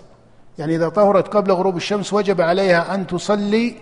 [0.58, 3.76] يعني إذا طهرت قبل غروب الشمس وجب عليها أن تصلي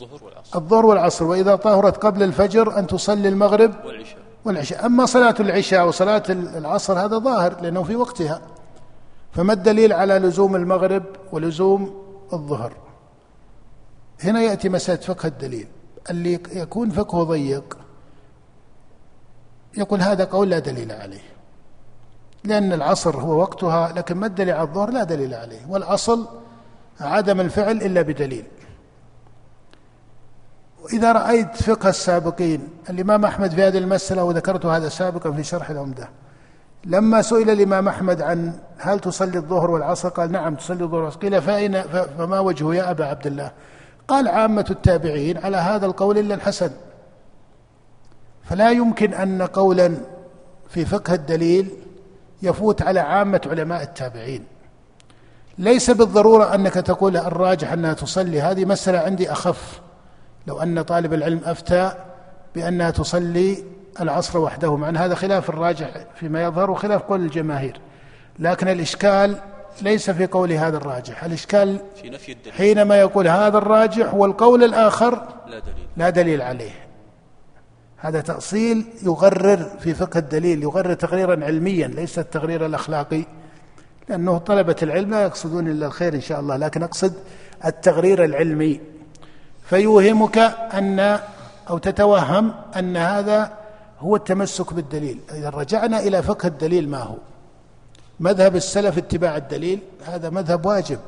[0.00, 4.18] الظهر والعصر الظهر والعصر وإذا طهرت قبل الفجر أن تصلي المغرب والعشاء.
[4.44, 4.86] والعشاء.
[4.86, 8.40] أما صلاة العشاء وصلاة العصر هذا ظاهر لأنه في وقتها.
[9.32, 12.72] فما الدليل على لزوم المغرب ولزوم الظهر؟
[14.20, 15.68] هنا يأتي مسألة فقه الدليل.
[16.10, 17.78] اللي يكون فقهه ضيق
[19.76, 21.20] يقول هذا قول لا دليل عليه.
[22.44, 25.66] لأن العصر هو وقتها لكن ما الدليل على الظهر لا دليل عليه.
[25.68, 26.28] والأصل
[27.00, 28.44] عدم الفعل إلا بدليل.
[30.82, 36.08] وإذا رأيت فقه السابقين الإمام أحمد في هذه المسألة وذكرت هذا سابقا في شرح العمدة
[36.84, 41.18] لما سئل الإمام أحمد عن هل تصلي الظهر والعصر قال نعم تصلي الظهر والعصر.
[41.18, 41.82] قيل فأين
[42.18, 43.50] فما وجهه يا أبا عبد الله؟
[44.08, 46.70] قال عامة التابعين على هذا القول إلا الحسن.
[48.48, 49.94] فلا يمكن أن قولا
[50.68, 51.70] في فقه الدليل
[52.42, 54.44] يفوت على عامة علماء التابعين.
[55.58, 58.40] ليس بالضرورة أنك تقول الراجح أنها تصلي.
[58.40, 59.80] هذه مسألة عندي أخف.
[60.46, 61.92] لو أن طالب العلم أفتى
[62.54, 63.64] بأنها تصلي
[64.00, 64.76] العصر وحده.
[64.76, 67.80] مع أن هذا خلاف الراجح فيما يظهر وخلاف قول الجماهير.
[68.38, 69.36] لكن الإشكال
[69.82, 71.24] ليس في قول هذا الراجح.
[71.24, 72.52] الإشكال في نفي الدليل.
[72.52, 75.14] حينما يقول هذا الراجح والقول الآخر
[75.46, 76.87] لا دليل, لا دليل عليه.
[78.00, 83.24] هذا تأصيل يغرر في فقه الدليل يغرر تقريرا علميا ليس التقرير الأخلاقي.
[84.08, 87.12] لأنه طلبة العلم لا يقصدون إلا الخير إن شاء الله لكن أقصد
[87.64, 88.80] التقرير العلمي.
[89.64, 90.38] فيوهمك
[90.74, 91.18] أن
[91.70, 93.52] أو تتوهم أن هذا
[93.98, 95.18] هو التمسك بالدليل.
[95.32, 97.16] إذا رجعنا إلى فقه الدليل ما هو؟
[98.20, 100.98] مذهب السلف اتباع الدليل هذا مذهب واجب.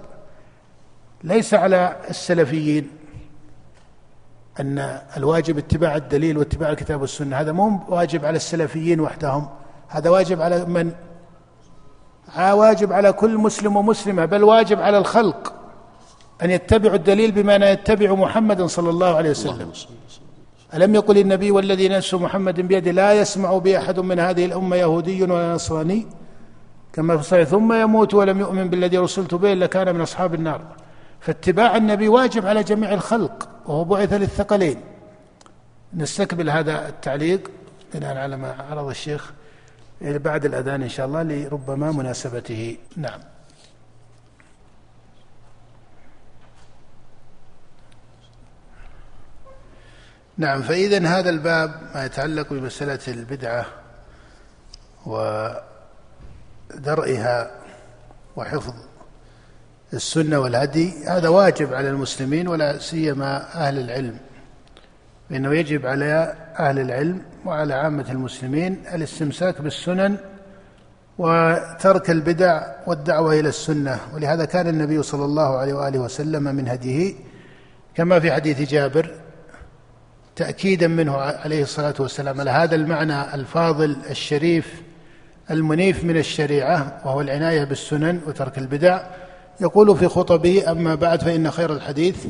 [1.25, 2.91] ليس على السلفيين.
[4.61, 7.37] أن الواجب اتباع الدليل واتباع الكتاب والسنة.
[7.37, 9.49] هذا مو واجب على السلفيين وحدهم.
[9.89, 10.93] هذا واجب على من؟
[12.39, 15.53] واجب على كل مسلم ومسلمة بل واجب على الخلق
[16.43, 19.73] أن يتبعوا الدليل بما أن يتبعوا محمدا صلى الله عليه وسلم.
[20.75, 25.23] ألم يقل النبي والذي نفس محمد بيده لا يسمع بي أحد من هذه الأمة يهودي
[25.23, 26.07] ولا نصراني
[26.93, 30.61] كما في الصحيح ثم يموت ولم يؤمن بالذي رسلت به إلا كان من أصحاب النار.
[31.21, 34.81] فاتباع النبي واجب على جميع الخلق وهو بعث للثقلين.
[35.95, 37.51] نستقبل هذا التعليق.
[37.95, 39.33] بناء على ما عرض الشيخ
[40.01, 42.77] بعد الأذان إن شاء الله لربما مناسبته.
[42.97, 43.21] نعم.
[50.39, 53.67] نعم فإذا هذا الباب ما يتعلق بمسألة البدعة
[56.77, 57.51] ودرئها
[58.37, 58.75] وحفظ
[59.95, 60.93] السنة والهدي.
[61.09, 64.17] هذا واجب على المسلمين ولا سيما أهل العلم
[65.31, 70.17] فإنه يجب على أهل العلم وعلى عامة المسلمين الاستمساك بالسنن
[71.19, 73.99] وترك البدع والدعوة إلى السنة.
[74.15, 77.15] ولهذا كان النبي صلى الله عليه وآله وسلم من هديه
[77.95, 79.11] كما في حديث جابر
[80.37, 84.83] تأكيدا منه عليه الصلاة والسلام على هذا المعنى الفاضل الشريف
[85.51, 89.01] المنيف من الشريعة وهو العناية بالسنن وترك البدع.
[89.61, 92.27] يقول في خطبه أما بعد فإن خير الحديث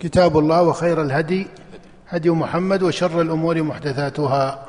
[0.00, 1.46] كتاب الله وخير الهدي
[2.08, 4.66] هدي محمد وشر الأمور محدثاتها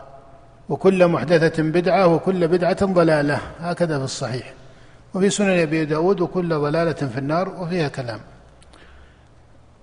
[0.70, 4.54] وكل محدثة بدعة وكل بدعة ضلالة هكذا في الصحيح.
[5.14, 8.20] وفي سنن أبي داود وكل ضلالة في النار وفيها كلام.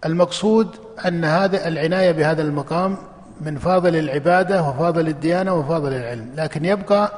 [0.05, 0.69] المقصود
[1.07, 2.97] أن هذا العناية بهذا المقام
[3.41, 7.13] من فاضل العبادة وفاضل الديانة وفاضل العلم لكن يبقى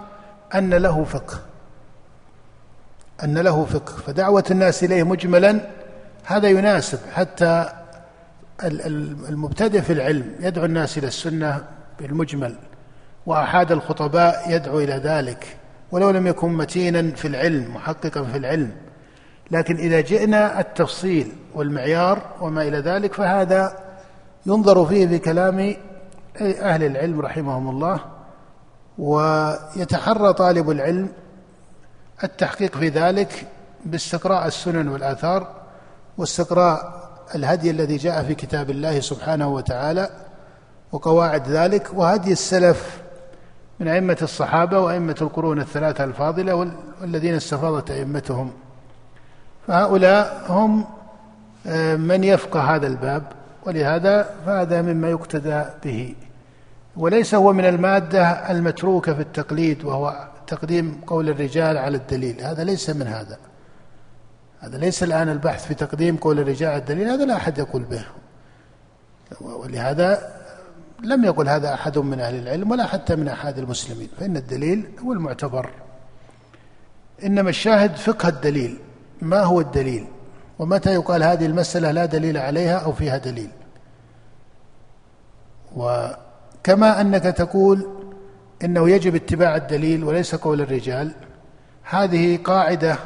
[0.55, 1.39] أن له فقه.
[3.25, 5.61] أن له فقه فدعوة الناس إليه مجملا
[6.25, 7.69] هذا يناسب حتى
[9.29, 11.65] المبتدئ في العلم يدعو الناس إلى السنة
[12.01, 12.55] بالمجمل
[13.27, 15.57] وأحد الخطباء يدعو إلى ذلك
[15.91, 18.71] ولو لم يكن متينا في العلم محققا في العلم.
[19.51, 23.77] لكن إذا جئنا التفصيل والمعيار وما إلى ذلك فهذا
[24.47, 25.75] ينظر فيه في كلام
[26.41, 28.01] أهل العلم رحمهم الله
[28.99, 31.09] ويتحرى طالب العلم
[32.25, 33.47] التحقيق في ذلك
[33.85, 35.47] باستقراء السنن والآثار
[36.19, 40.11] واستقراء الهدي الذي جاء في كتاب الله سبحانه وتعالى
[40.93, 43.01] وقواعد ذلك وهدي السلف
[43.81, 46.55] من أئمة الصحابة وأئمة القرون الثلاثة الفاضلة
[47.01, 48.53] والذين استفاضت أئمتهم.
[49.67, 50.85] فهؤلاء هم
[51.67, 53.23] آه، من يفقه هذا الباب
[53.67, 56.15] ولهذا فهذا مما يقتدى به.
[56.97, 62.41] وليس هو من المادة المتروكة في التقليد وهو تقديم قول الرجال على الدليل.
[62.41, 63.39] هذا ليس من هذا.
[64.61, 67.09] هذا ليس الآن البحث في تقديم قول الرجال على الدليل.
[67.09, 68.05] هذا لا أحد يقول به.
[69.41, 70.37] ولهذا
[71.03, 74.09] لم يقل هذا أحد من أهل العلم ولا حتى من أحد المسلمين.
[74.21, 75.71] فإن الدليل هو المعتبر.
[77.25, 78.79] إنما الشاهد فقه الدليل.
[79.23, 80.07] ما هو الدليل؟
[80.59, 83.51] ومتى يقال هذه المسألة لا دليل عليها أو فيها دليل؟
[85.77, 87.87] وكما أنك تقول
[88.65, 91.13] إنه يجب اتباع الدليل وليس قول الرجال.
[91.83, 92.99] هذه قاعدة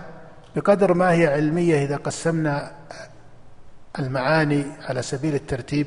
[0.57, 2.72] بقدر ما هي علمية إذا قسمنا
[3.98, 5.86] المعاني على سبيل الترتيب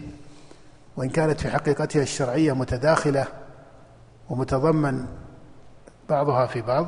[0.98, 3.28] وإن كانت في حقيقتها الشرعية متداخلة
[4.30, 5.06] ومتضمن
[6.10, 6.88] بعضها في بعض.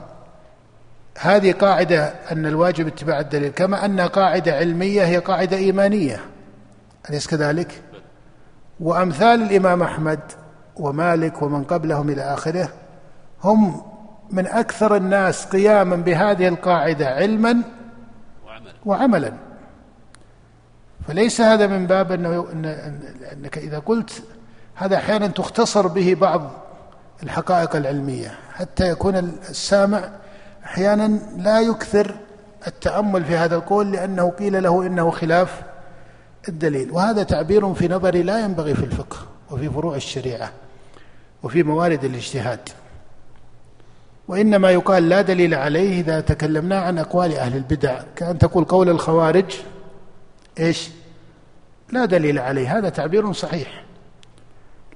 [1.19, 6.19] هذه قاعدة أن الواجب اتباع الدليل كما أن قاعدة علمية هي قاعدة إيمانية.
[7.09, 7.81] أليس كذلك؟
[8.79, 10.19] وأمثال الإمام أحمد
[10.77, 12.69] ومالك ومن قبلهم إلى آخره
[13.43, 13.81] هم
[14.31, 17.61] من أكثر الناس قياما بهذه القاعدة علما
[18.85, 19.33] وعملا.
[21.07, 22.47] فليس هذا من باب أنه
[23.33, 24.23] أنك إذا قلت
[24.75, 26.51] هذا أحيانا تختصر به بعض
[27.23, 29.15] الحقائق العلمية حتى يكون
[29.49, 30.09] السامع
[30.65, 32.15] أحيانا لا يكثر
[32.67, 35.61] التأمل في هذا القول لأنه قيل له إنه خلاف
[36.49, 36.91] الدليل.
[36.91, 39.17] وهذا تعبير في نظري لا ينبغي في الفقه
[39.51, 40.51] وفي فروع الشريعة.
[41.45, 42.69] وفي موارد الاجتهاد.
[44.27, 48.01] وإنما يقال لا دليل عليه إذا تكلمنا عن أقوال أهل البدع.
[48.15, 49.55] كأن تقول قول الخوارج
[50.59, 50.89] إيش؟
[51.91, 52.77] لا دليل عليه.
[52.77, 53.83] هذا تعبير صحيح.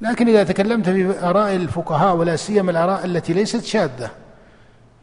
[0.02, 4.12] لكن إذا تكلمت في آراء الفقهاء ولا سيما الآراء التي ليست شاذة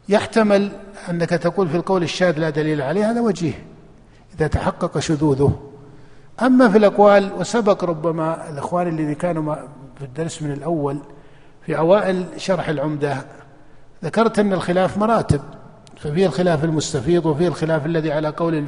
[0.09, 0.71] يحتمل
[1.09, 3.65] أنك تقول في القول الشاذ لا دليل عليه هذا وجيه
[4.35, 5.59] إذا تحقق شذوذه.
[6.41, 9.55] أما في الأقوال وسبق ربما الإخوان الذي كانوا
[9.97, 10.99] في الدرس من الأول
[11.67, 13.25] في أوائل شرح العمدة.
[14.03, 15.41] ذكرت أن الخلاف مراتب
[15.97, 18.65] ففيه الخلاف المستفيض وفيه الخلاف الذي على قول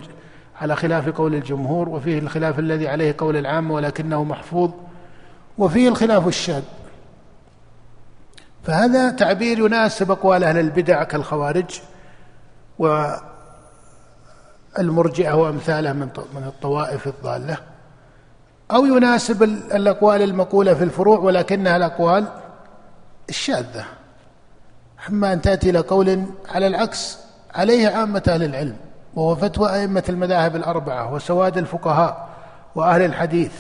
[0.62, 4.72] على خلاف قول الجمهور وفيه الخلاف الذي عليه قول العام ولكنه محفوظ
[5.58, 6.64] وفيه الخلاف الشاذ.
[8.64, 11.82] فهذا تعبير يناسب أقوال أهل البدع كالخوارج
[14.78, 17.58] والمرجئة وأمثالها من الطوائف الضالة
[18.72, 22.28] أو يناسب الأقوال المقولة في الفروع ولكنها الأقوال
[23.30, 23.86] الشاذة.
[25.10, 27.18] أما أن تأتي إلى قول على العكس
[27.56, 28.76] عليه عامة أهل العلم
[29.16, 32.30] وهو فتوى أئمة المذاهب الأربعة وسواد الفقهاء
[32.76, 33.54] وأهل الحديث.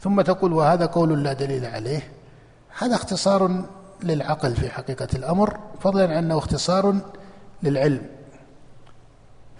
[0.00, 2.12] ثم تقول وهذا قول لا دليل عليه.
[2.78, 3.64] هذا اختصار
[4.02, 6.94] للعقل في حقيقة الأمر فضلا عن أنه اختصار
[7.62, 8.02] للعلم.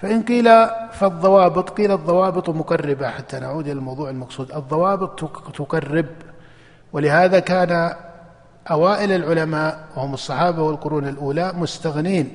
[0.03, 4.53] فإن قيل فالضوابط قيل الضوابط مقربة حتى نعود إلى الموضوع المقصود.
[4.53, 5.21] الضوابط
[5.55, 6.07] تقرب
[6.93, 7.95] ولهذا كان
[8.71, 12.33] أوائل العلماء وهم الصحابة والقرون الأولى مستغنين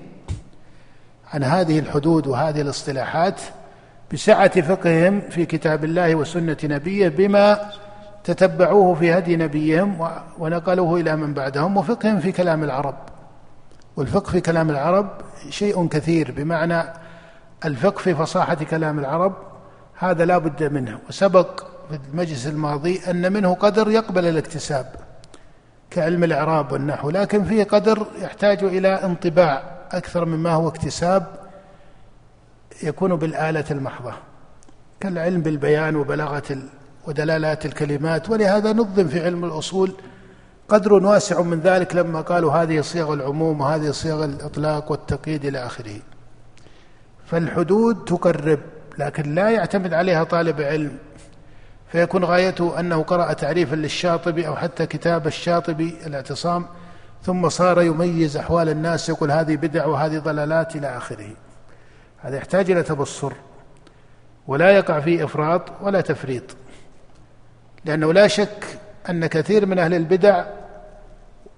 [1.34, 3.42] عن هذه الحدود وهذه الاصطلاحات
[4.14, 7.72] بسعة فقههم في كتاب الله وسنة نبيه بما
[8.24, 10.08] تتبعوه في هدي نبيهم
[10.40, 12.96] ونقلوه إلى من بعدهم وفقههم في كلام العرب.
[13.98, 15.10] والفقه في كلام العرب
[15.50, 16.84] شيء كثير بمعنى
[17.66, 19.34] الفقه في فصاحة كلام العرب
[20.00, 21.00] هذا لا بد منه.
[21.10, 25.03] وسبق في المجلس الماضي أن منه قدر يقبل الاكتساب.
[25.94, 31.26] كعلم الإعراب والنحو لكن فيه قدر يحتاج إلى انطباع أكثر مما هو اكتساب
[32.84, 34.14] يكون بالآلة المحضة.
[35.00, 36.58] كالعلم بالبيان وبلاغة
[37.08, 39.92] ودلالات الكلمات ولهذا نظم في علم الأصول
[40.70, 46.00] قدر واسع من ذلك لما قالوا هذه صيغ العموم وهذه صيغ الإطلاق والتقييد إلى آخره.
[47.26, 48.60] فالحدود تقرب
[48.98, 50.98] لكن لا يعتمد عليها طالب علم.
[51.94, 56.66] فيكون غايته أنه قرأ تعريفا للشاطبي أو حتى كتاب الشاطبي الاعتصام
[57.24, 61.30] ثم صار يميز أحوال الناس يقول هذه بدع وهذه ضلالات إلى آخره.
[62.20, 63.34] هذا يحتاج إلى تبصر
[64.48, 66.44] ولا يقع فيه إفراط ولا تفريط
[67.86, 68.66] لأنه لا شك
[69.10, 70.46] أن كثير من أهل البدع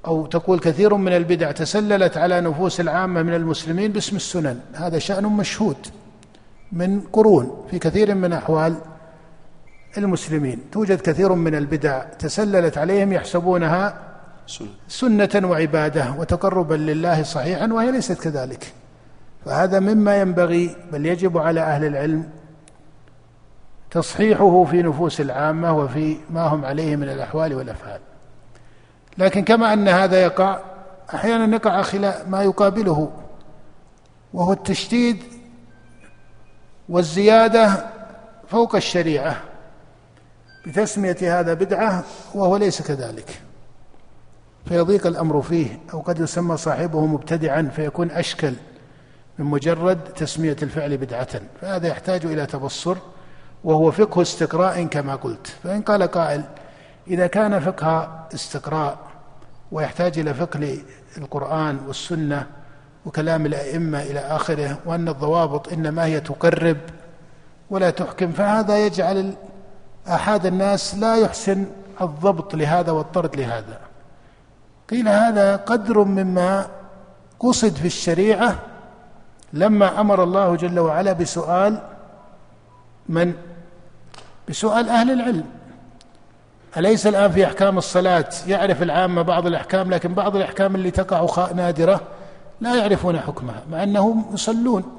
[0.08, 4.60] أو تقول كثير من البدع تسللت على نفوس العامة من المسلمين باسم السنن.
[4.74, 5.88] هذا شأن مشهود
[6.72, 8.76] من قرون في كثير من أحوال
[9.98, 10.60] المسلمين.
[10.72, 13.98] توجد كثير من البدع تسللت عليهم يحسبونها
[14.88, 18.74] سنة وعبادة وتقربا لله صحيحا وهي ليست كذلك.
[19.46, 22.30] فهذا مما ينبغي بل يجب على أهل العلم
[23.92, 28.00] تصحيحه في نفوس العامة وفي ما هم عليه من الأحوال والأفعال.
[29.18, 30.60] لكن كما أن هذا يقع
[31.14, 31.82] أحيانا يقع
[32.28, 33.12] ما يقابله
[34.34, 35.24] وهو التشديد
[36.90, 37.86] والزيادة
[38.48, 39.55] فوق الشريعة.
[40.68, 42.04] بتسمية هذا بدعة
[42.36, 43.42] وهو ليس كذلك.
[44.66, 48.54] فيضيق الأمر فيه أو قد يسمى صاحبه مبتدعا فيكون أشكل
[49.40, 51.42] من مجرد تسمية الفعل بدعة.
[51.62, 52.98] فهذا يحتاج إلى تبصر
[53.64, 55.48] وهو فقه استقراء كما قلت.
[55.64, 56.44] فإن قال قائل
[57.08, 58.98] إذا كان فقه استقراء
[59.72, 60.78] ويحتاج إلى فقه
[61.18, 62.48] القرآن والسنة
[63.06, 66.78] وكلام الأئمة إلى آخره وأن الضوابط إنما هي تقرب
[67.70, 69.34] ولا تحكم فهذا يجعل
[70.08, 71.66] أحد الناس لا يحسن
[72.02, 73.80] الضبط لهذا والطرد لهذا.
[74.90, 76.68] قيل هذا قدر مما
[77.40, 78.60] قصد في الشريعة
[79.54, 81.82] لما أمر الله جل وعلا بسؤال
[83.10, 83.34] من؟
[84.50, 85.46] بسؤال أهل العلم.
[86.78, 92.02] أليس الآن في أحكام الصلاة؟ يعرف العامة بعض الأحكام لكن بعض الأحكام اللي تقع نادرة
[92.62, 94.95] لا يعرفون حكمها مع أنهم يصلون.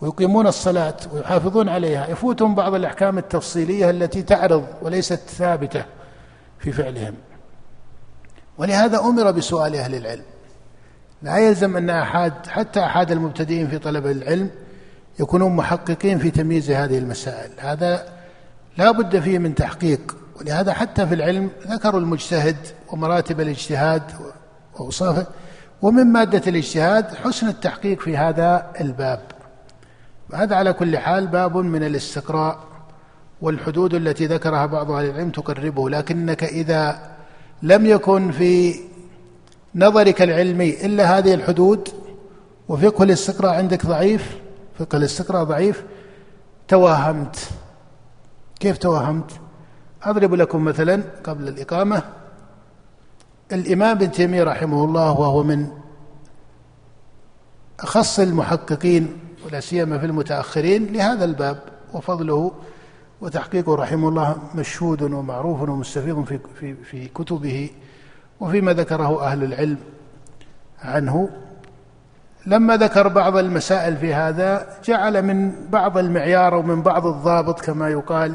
[0.00, 2.06] ويقيمون الصلاة ويحافظون عليها.
[2.06, 5.84] يفوتهم بعض الأحكام التفصيلية التي تعرض وليست ثابتة
[6.58, 7.14] في فعلهم.
[8.58, 10.24] ولهذا أمر بسؤال أهل العلم.
[11.22, 14.50] لا يلزم أن أحد حتى أحد المبتدئين في طلب العلم
[15.20, 17.50] يكونون محققين في تمييز هذه المسائل.
[17.58, 18.08] هذا
[18.76, 20.16] لا بد فيه من تحقيق.
[20.40, 22.56] ولهذا حتى في العلم ذكروا المجتهد
[22.92, 24.02] ومراتب الاجتهاد
[24.74, 25.26] وأوصافه
[25.82, 29.20] ومن مادة الاجتهاد حسن التحقيق في هذا الباب.
[30.34, 32.58] هذا على كل حال باب من الاستقراء
[33.40, 37.10] والحدود التي ذكرها بعض أهل العلم تقربه لكنك إذا
[37.62, 38.74] لم يكن في
[39.74, 41.88] نظرك العلمي إلا هذه الحدود
[42.68, 44.36] وفقه الاستقراء عندك ضعيف
[44.78, 45.84] فقه الاستقراء ضعيف
[46.68, 47.48] توهمت.
[48.60, 49.30] كيف توهمت؟
[50.02, 52.02] أضرب لكم مثلا قبل الإقامة
[53.52, 55.68] الإمام ابن تيمية رحمه الله وهو من
[57.80, 61.58] أخص المحققين ولا سيما في المتأخرين لهذا الباب.
[61.94, 62.52] وفضله
[63.20, 67.70] وتحقيقه رحمه الله مشهود ومعروف ومستفيض في في في كتبه
[68.40, 69.78] وفيما ذكره أهل العلم
[70.82, 71.28] عنه.
[72.46, 78.34] لما ذكر بعض المسائل في هذا جعل من بعض المعيار ومن بعض الضابط كما يقال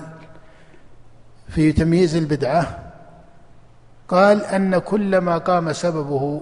[1.47, 2.79] في تمييز البدعة.
[4.07, 6.41] قال أن كل ما قام سببه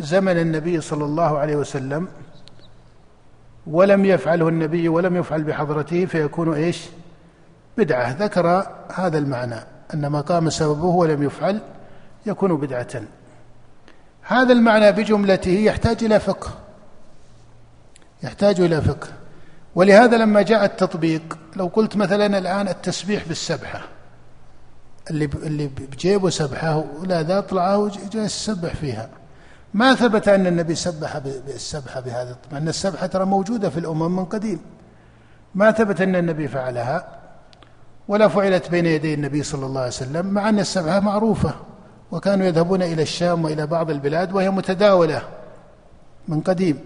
[0.00, 2.08] زمن النبي صلى الله عليه وسلم
[3.66, 6.82] ولم يفعله النبي ولم يفعل بحضرته فيكون إيش؟
[7.78, 8.16] بدعة.
[8.18, 9.60] ذكر هذا المعنى
[9.94, 11.60] أن ما قام سببه ولم يفعل
[12.26, 13.02] يكون بدعة.
[14.22, 16.50] هذا المعنى بجملته يحتاج إلى فقه.
[18.22, 19.08] يحتاج إلى فقه.
[19.74, 23.82] ولهذا لما جاء التطبيق لو قلت مثلا الآن التسبيح بالسبحة
[25.10, 29.08] اللي اللي بجيبه سبحة ولا ذا طلعه وجالس يسبح فيها.
[29.74, 34.24] ما ثبت أن النبي سبح بالسبحة بهذا مع أن السبحة ترى موجودة في الأمم من
[34.24, 34.60] قديم
[35.54, 37.08] ما ثبت أن النبي فعلها
[38.08, 41.54] ولا فعلت بين يدي النبي صلى الله عليه وسلم مع أن السبحة معروفة
[42.10, 45.22] وكانوا يذهبون إلى الشام وإلى بعض البلاد وهي متداولة
[46.28, 46.78] من قديم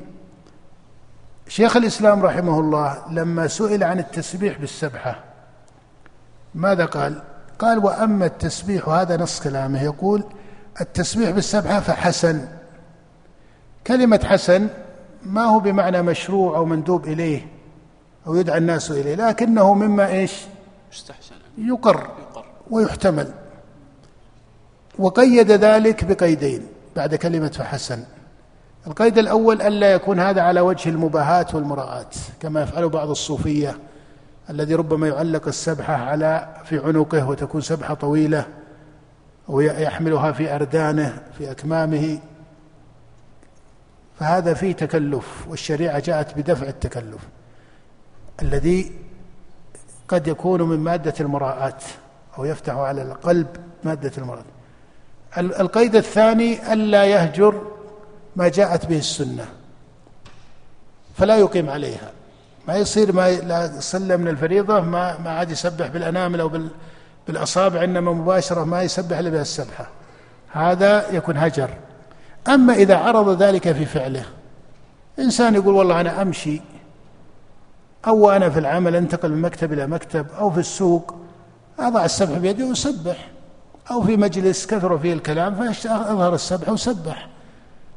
[1.49, 5.25] شيخ الإسلام رحمه الله لما سئل عن التسبيح بالسبحة
[6.55, 7.23] ماذا قال؟
[7.59, 10.25] قال وأما التسبيح وهذا نص كلامه يقول
[10.81, 12.49] التسبيح بالسبحة فحسن
[13.87, 14.69] كلمة حسن
[15.23, 17.47] ما هو بمعنى مشروع أو مندوب إليه
[18.27, 20.33] أو يدعى الناس إليه لكنه مما إيش؟
[20.93, 21.35] يستحسن.
[21.59, 22.11] يقر
[22.71, 23.29] ويحتمل.
[24.99, 26.67] وقيد ذلك بقيدين
[26.97, 28.05] بعد كلمة فحسن
[28.87, 32.11] القيد الأول ألا يكون هذا على وجه المباهاة والمراءة
[32.41, 33.79] كما يفعل بعض الصوفية
[34.51, 38.47] الذي ربما يعلق السبحة على في عنقه وتكون سبحة طويلة
[39.49, 42.19] ويحملها في أردانه في أكمامه.
[44.21, 47.21] فهذا فيه تكلف والشريعة جاءت بدفع التكلف
[48.43, 48.93] الذي
[50.09, 51.79] قد يكون من مادة المراءة
[52.39, 53.47] أو يفتح على القلب
[53.85, 54.45] مادة المراءة
[55.39, 57.63] القيد الثاني ألا يهجر
[58.37, 59.47] ما جاءت به السنة
[61.17, 62.11] فلا يقيم عليها.
[62.69, 66.51] ما يصير ما لا صلى من الفريضة ما ما عاد يسبح بالأنامل أو
[67.27, 69.89] بالأصابع إنما مباشرة ما يسبح إلا بالسبحة
[70.53, 71.71] هذا يكون هجر.
[72.49, 74.25] أما إذا عرض ذلك في فعله.
[75.19, 76.61] إنسان يقول والله أنا أمشي
[78.07, 81.15] أو أنا في العمل أنتقل من مكتب إلى مكتب أو في السوق
[81.79, 83.29] أضع السبح بيدي وأسبح
[83.91, 87.29] أو في مجلس كثر فيه الكلام فأظهر السبح وسبح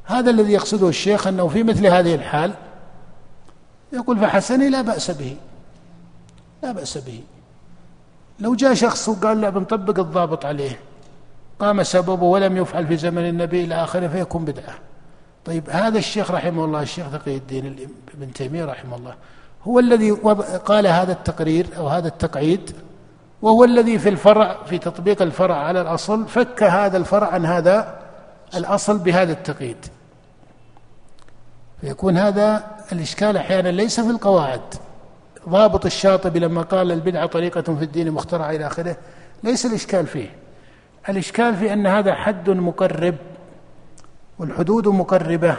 [0.06, 2.54] هذا الذي يقصده الشيخ أنه في مثل هذه الحال
[3.94, 5.38] يقول فحسني لا بأس به.
[6.64, 7.22] لا بأس به.
[8.40, 10.80] لو جاء شخص وقال لا بنطبق الضابط عليه
[11.60, 14.74] قام سببه ولم يفعل في زمن النبي إلى آخره فيكون بدعة.
[15.46, 17.76] طيب هذا الشيخ رحمه الله الشيخ تقي الدين
[18.14, 19.16] ابن تيمية رحمه الله
[19.64, 20.12] هو الذي
[20.66, 22.72] قال هذا التقرير أو هذا التقعيد
[23.42, 28.00] وهو الذي في الفرع في تطبيق الفرع على الأصل فك هذا الفرع عن هذا
[28.56, 29.78] الأصل بهذا التقييد.
[31.82, 34.62] فيكون هذا الإشكال أحيانا ليس في القواعد.
[35.50, 38.98] ضابط الشاطبي لما قال البدعة طريقة في الدين مخترعة إلى آخره
[39.44, 40.30] ليس الإشكال فيه.
[41.10, 43.16] الإشكال في أن هذا حد مقرب
[44.40, 45.58] والحدود مقربة.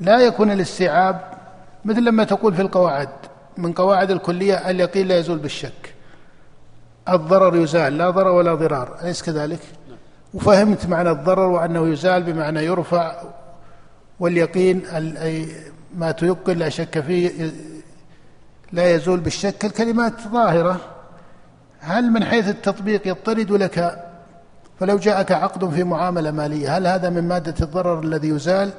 [0.00, 1.20] لا يكون الاستيعاب
[1.84, 3.08] مثل لما تقول في القواعد
[3.58, 5.94] من قواعد الكلية اليقين لا يزول بالشك.
[7.08, 9.60] الضرر يزال لا ضرر ولا ضرار أليس كذلك؟
[10.34, 13.22] وفهمت معنى الضرر وأنه يزال بمعنى يرفع
[14.20, 14.82] واليقين
[15.94, 17.52] ما تيقن لا شك فيه
[18.72, 19.64] لا يزول بالشك.
[19.64, 20.80] الكلمات ظاهرة
[21.84, 24.04] هل من حيث التطبيق يطرد لك؟
[24.80, 28.70] فلو جاءك عقد في معاملة مالية هل هذا من مادة الضرر الذي يزال؟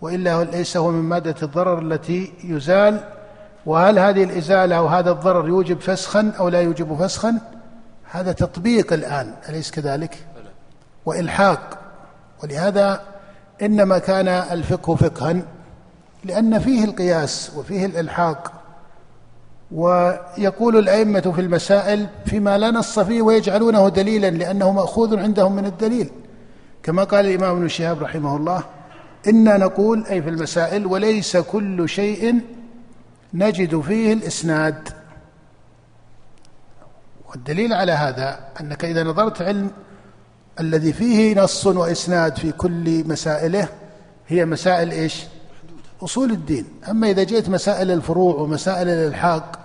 [0.00, 3.00] وإلا ليس هو من مادة الضرر التي يزال؟
[3.66, 7.38] وهل هذه الإزالة أو هذا الضرر يوجب فسخا أو لا يوجب فسخا؟
[8.10, 10.26] هذا تطبيق الآن أليس كذلك؟
[11.06, 11.78] وإلحاق.
[12.42, 13.00] ولهذا
[13.62, 15.42] إنما كان الفقه فقها
[16.24, 18.61] لأن فيه القياس وفيه الإلحاق.
[19.74, 26.10] ويقول الأئمة في المسائل فيما لا نص فيه ويجعلونه دليلا لأنه مأخوذ عندهم من الدليل.
[26.82, 28.64] كما قال الإمام ابن شهاب رحمه الله
[29.28, 32.40] إنا نقول أي في المسائل وليس كل شيء
[33.34, 34.88] نجد فيه الإسناد.
[37.30, 39.70] والدليل على هذا أنك إذا نظرت علم
[40.60, 43.68] الذي فيه نص وإسناد في كل مسائله
[44.28, 45.24] هي مسائل إيش؟
[46.02, 46.64] أصول الدين.
[46.90, 49.61] أما إذا جئت مسائل الفروع ومسائل الإلحاق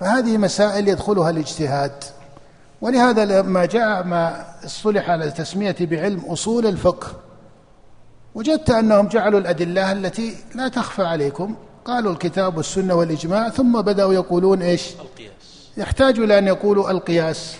[0.00, 2.04] فهذه مسائل يدخلها الاجتهاد.
[2.80, 7.12] ولهذا لما جاء ما اصطلح على تسمية بعلم أصول الفقه
[8.34, 11.56] وجدت أنهم جعلوا الأدلة التي لا تخفى عليكم.
[11.84, 15.70] قالوا الكتاب والسنة والإجماع ثم بدأوا يقولون إيش؟ القياس.
[15.76, 17.56] يحتاج إلى أن يقولوا القياس.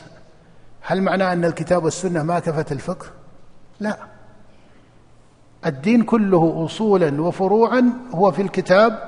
[0.80, 3.06] هل معناه أن الكتاب والسنة ما كفت الفقه؟
[3.80, 3.98] لا.
[5.66, 8.98] الدين كله أصولا وفروعا هو في الكتاب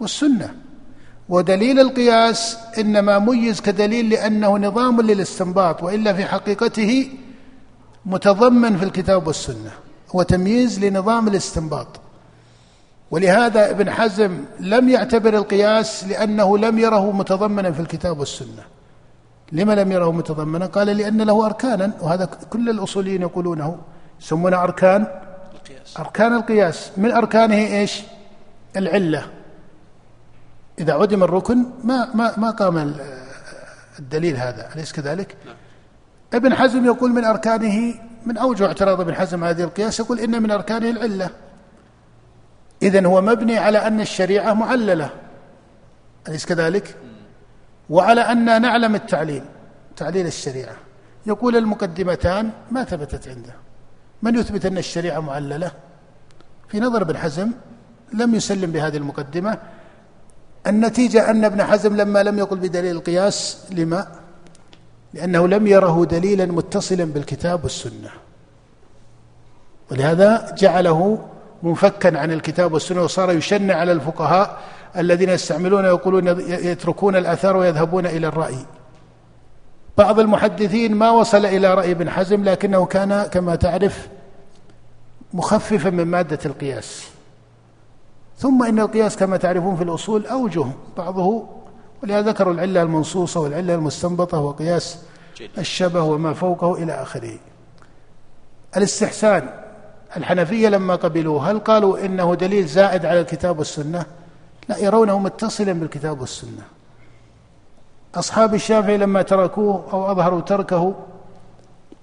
[0.00, 0.54] والسنة.
[1.28, 7.08] ودليل القياس إنما ميز كدليل لأنه نظام للاستنباط وإلا في حقيقته
[8.06, 9.70] متضمن في الكتاب والسنة
[10.14, 11.86] هو تمييز لنظام الاستنباط.
[13.10, 18.62] ولهذا ابن حزم لم يعتبر القياس لأنه لم يره متضمنا في الكتاب والسنة.
[19.52, 23.78] لما لم يره متضمنا؟ قال لأن له أركانا وهذا كل الأصوليين يقولونه
[24.20, 25.06] يسمونه أركان
[25.54, 25.98] القياس.
[25.98, 26.90] أركان القياس.
[26.96, 28.02] من أركانه إيش؟
[28.76, 29.26] العلة.
[30.78, 32.94] إذا عدم الركن ما ما ما قام
[33.98, 35.54] الدليل هذا أليس كذلك؟ نعم.
[36.34, 37.94] ابن حزم يقول من أركانه
[38.26, 41.30] من أوجه اعتراض ابن حزم هذه القياس يقول إن من أركانه العلة
[42.82, 45.10] إذا هو مبني على أن الشريعة معللة
[46.28, 46.96] أليس كذلك؟
[47.90, 49.42] وعلى أن نعلم التعليل
[49.96, 50.76] تعليل الشريعة
[51.26, 53.54] يقول المقدمتان ما ثبتت عنده
[54.22, 55.72] من يثبت أن الشريعة معللة
[56.68, 57.50] في نظر ابن حزم
[58.12, 59.58] لم يسلم بهذه المقدمة
[60.66, 64.06] النتيجة أن ابن حزم لما لم يقل بدليل القياس لما؟
[65.14, 68.10] لأنه لم يره دليلا متصلا بالكتاب والسنة.
[69.90, 71.28] ولهذا جعله
[71.62, 74.60] منفكا عن الكتاب والسنة وصار يشنع على الفقهاء
[74.96, 78.58] الذين يستعملون يقولون يتركون الأثار ويذهبون إلى الرأي.
[79.98, 84.08] بعض المحدثين ما وصل إلى رأي ابن حزم لكنه كان كما تعرف
[85.32, 87.13] مخففا من مادة القياس.
[88.38, 90.66] ثم إن القياس كما تعرفون في الأصول أوجه
[90.96, 91.46] بعضه
[92.02, 94.98] ولهذا ذكروا العلة المنصوصة والعلة المستنبطة وقياس
[95.58, 97.38] الشبه وما فوقه إلى آخره.
[98.76, 99.50] الاستحسان
[100.16, 104.06] الحنفية لما قبلوه هل قالوا إنه دليل زائد على الكتاب والسنة؟
[104.68, 106.62] لا يرونه متصلا بالكتاب والسنة.
[108.14, 110.94] أصحاب الشافعي لما تركوه أو أظهروا تركه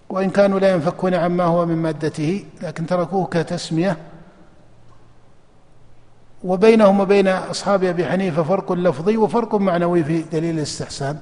[0.10, 3.98] وإن كانوا لا ينفكون عما هو من مادته لكن تركوه كتسمية
[6.44, 11.20] وبينهم وبين أصحاب أبي حنيفة فرق لفظي وفرق معنوي في دليل الاستحسان.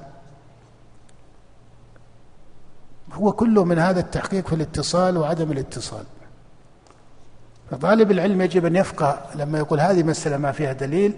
[3.12, 6.04] هو كله من هذا التحقيق في الاتصال وعدم الاتصال.
[7.70, 11.14] فطالب العلم يجب أن يفقه لما يقول هذه مسألة ما فيها دليل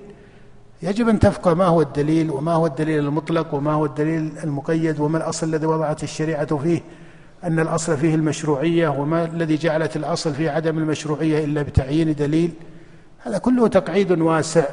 [0.83, 5.19] يجب أن تفقه ما هو الدليل وما هو الدليل المطلق وما هو الدليل المقيد وما
[5.19, 6.83] الأصل الذي وضعت الشريعة فيه
[7.45, 12.53] أن الأصل فيه المشروعية وما الذي جعلت الأصل فيه عدم المشروعية إلا بتعيين دليل.
[13.23, 14.65] هذا كله تقعيد واسع.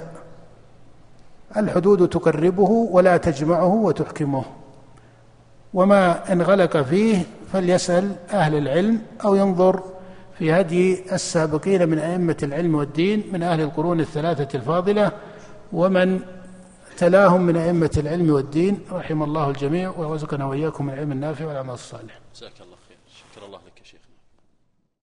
[1.58, 4.44] الحدود تقربه ولا تجمعه وتحكمه.
[5.74, 7.22] وما انغلق فيه
[7.54, 9.84] فليسأل أهل العلم أو ينظر
[10.38, 15.12] في هدي السابقين من أئمة العلم والدين من أهل القرون الثلاثة الفاضلة
[15.74, 16.20] ومن
[16.98, 18.80] تلاهم من أئمة العلم والدين.
[18.92, 22.20] رحم الله الجميع ويرزقنا وإياكم العلم النافع والعمل الصالح.
[22.36, 22.79] جزاك الله.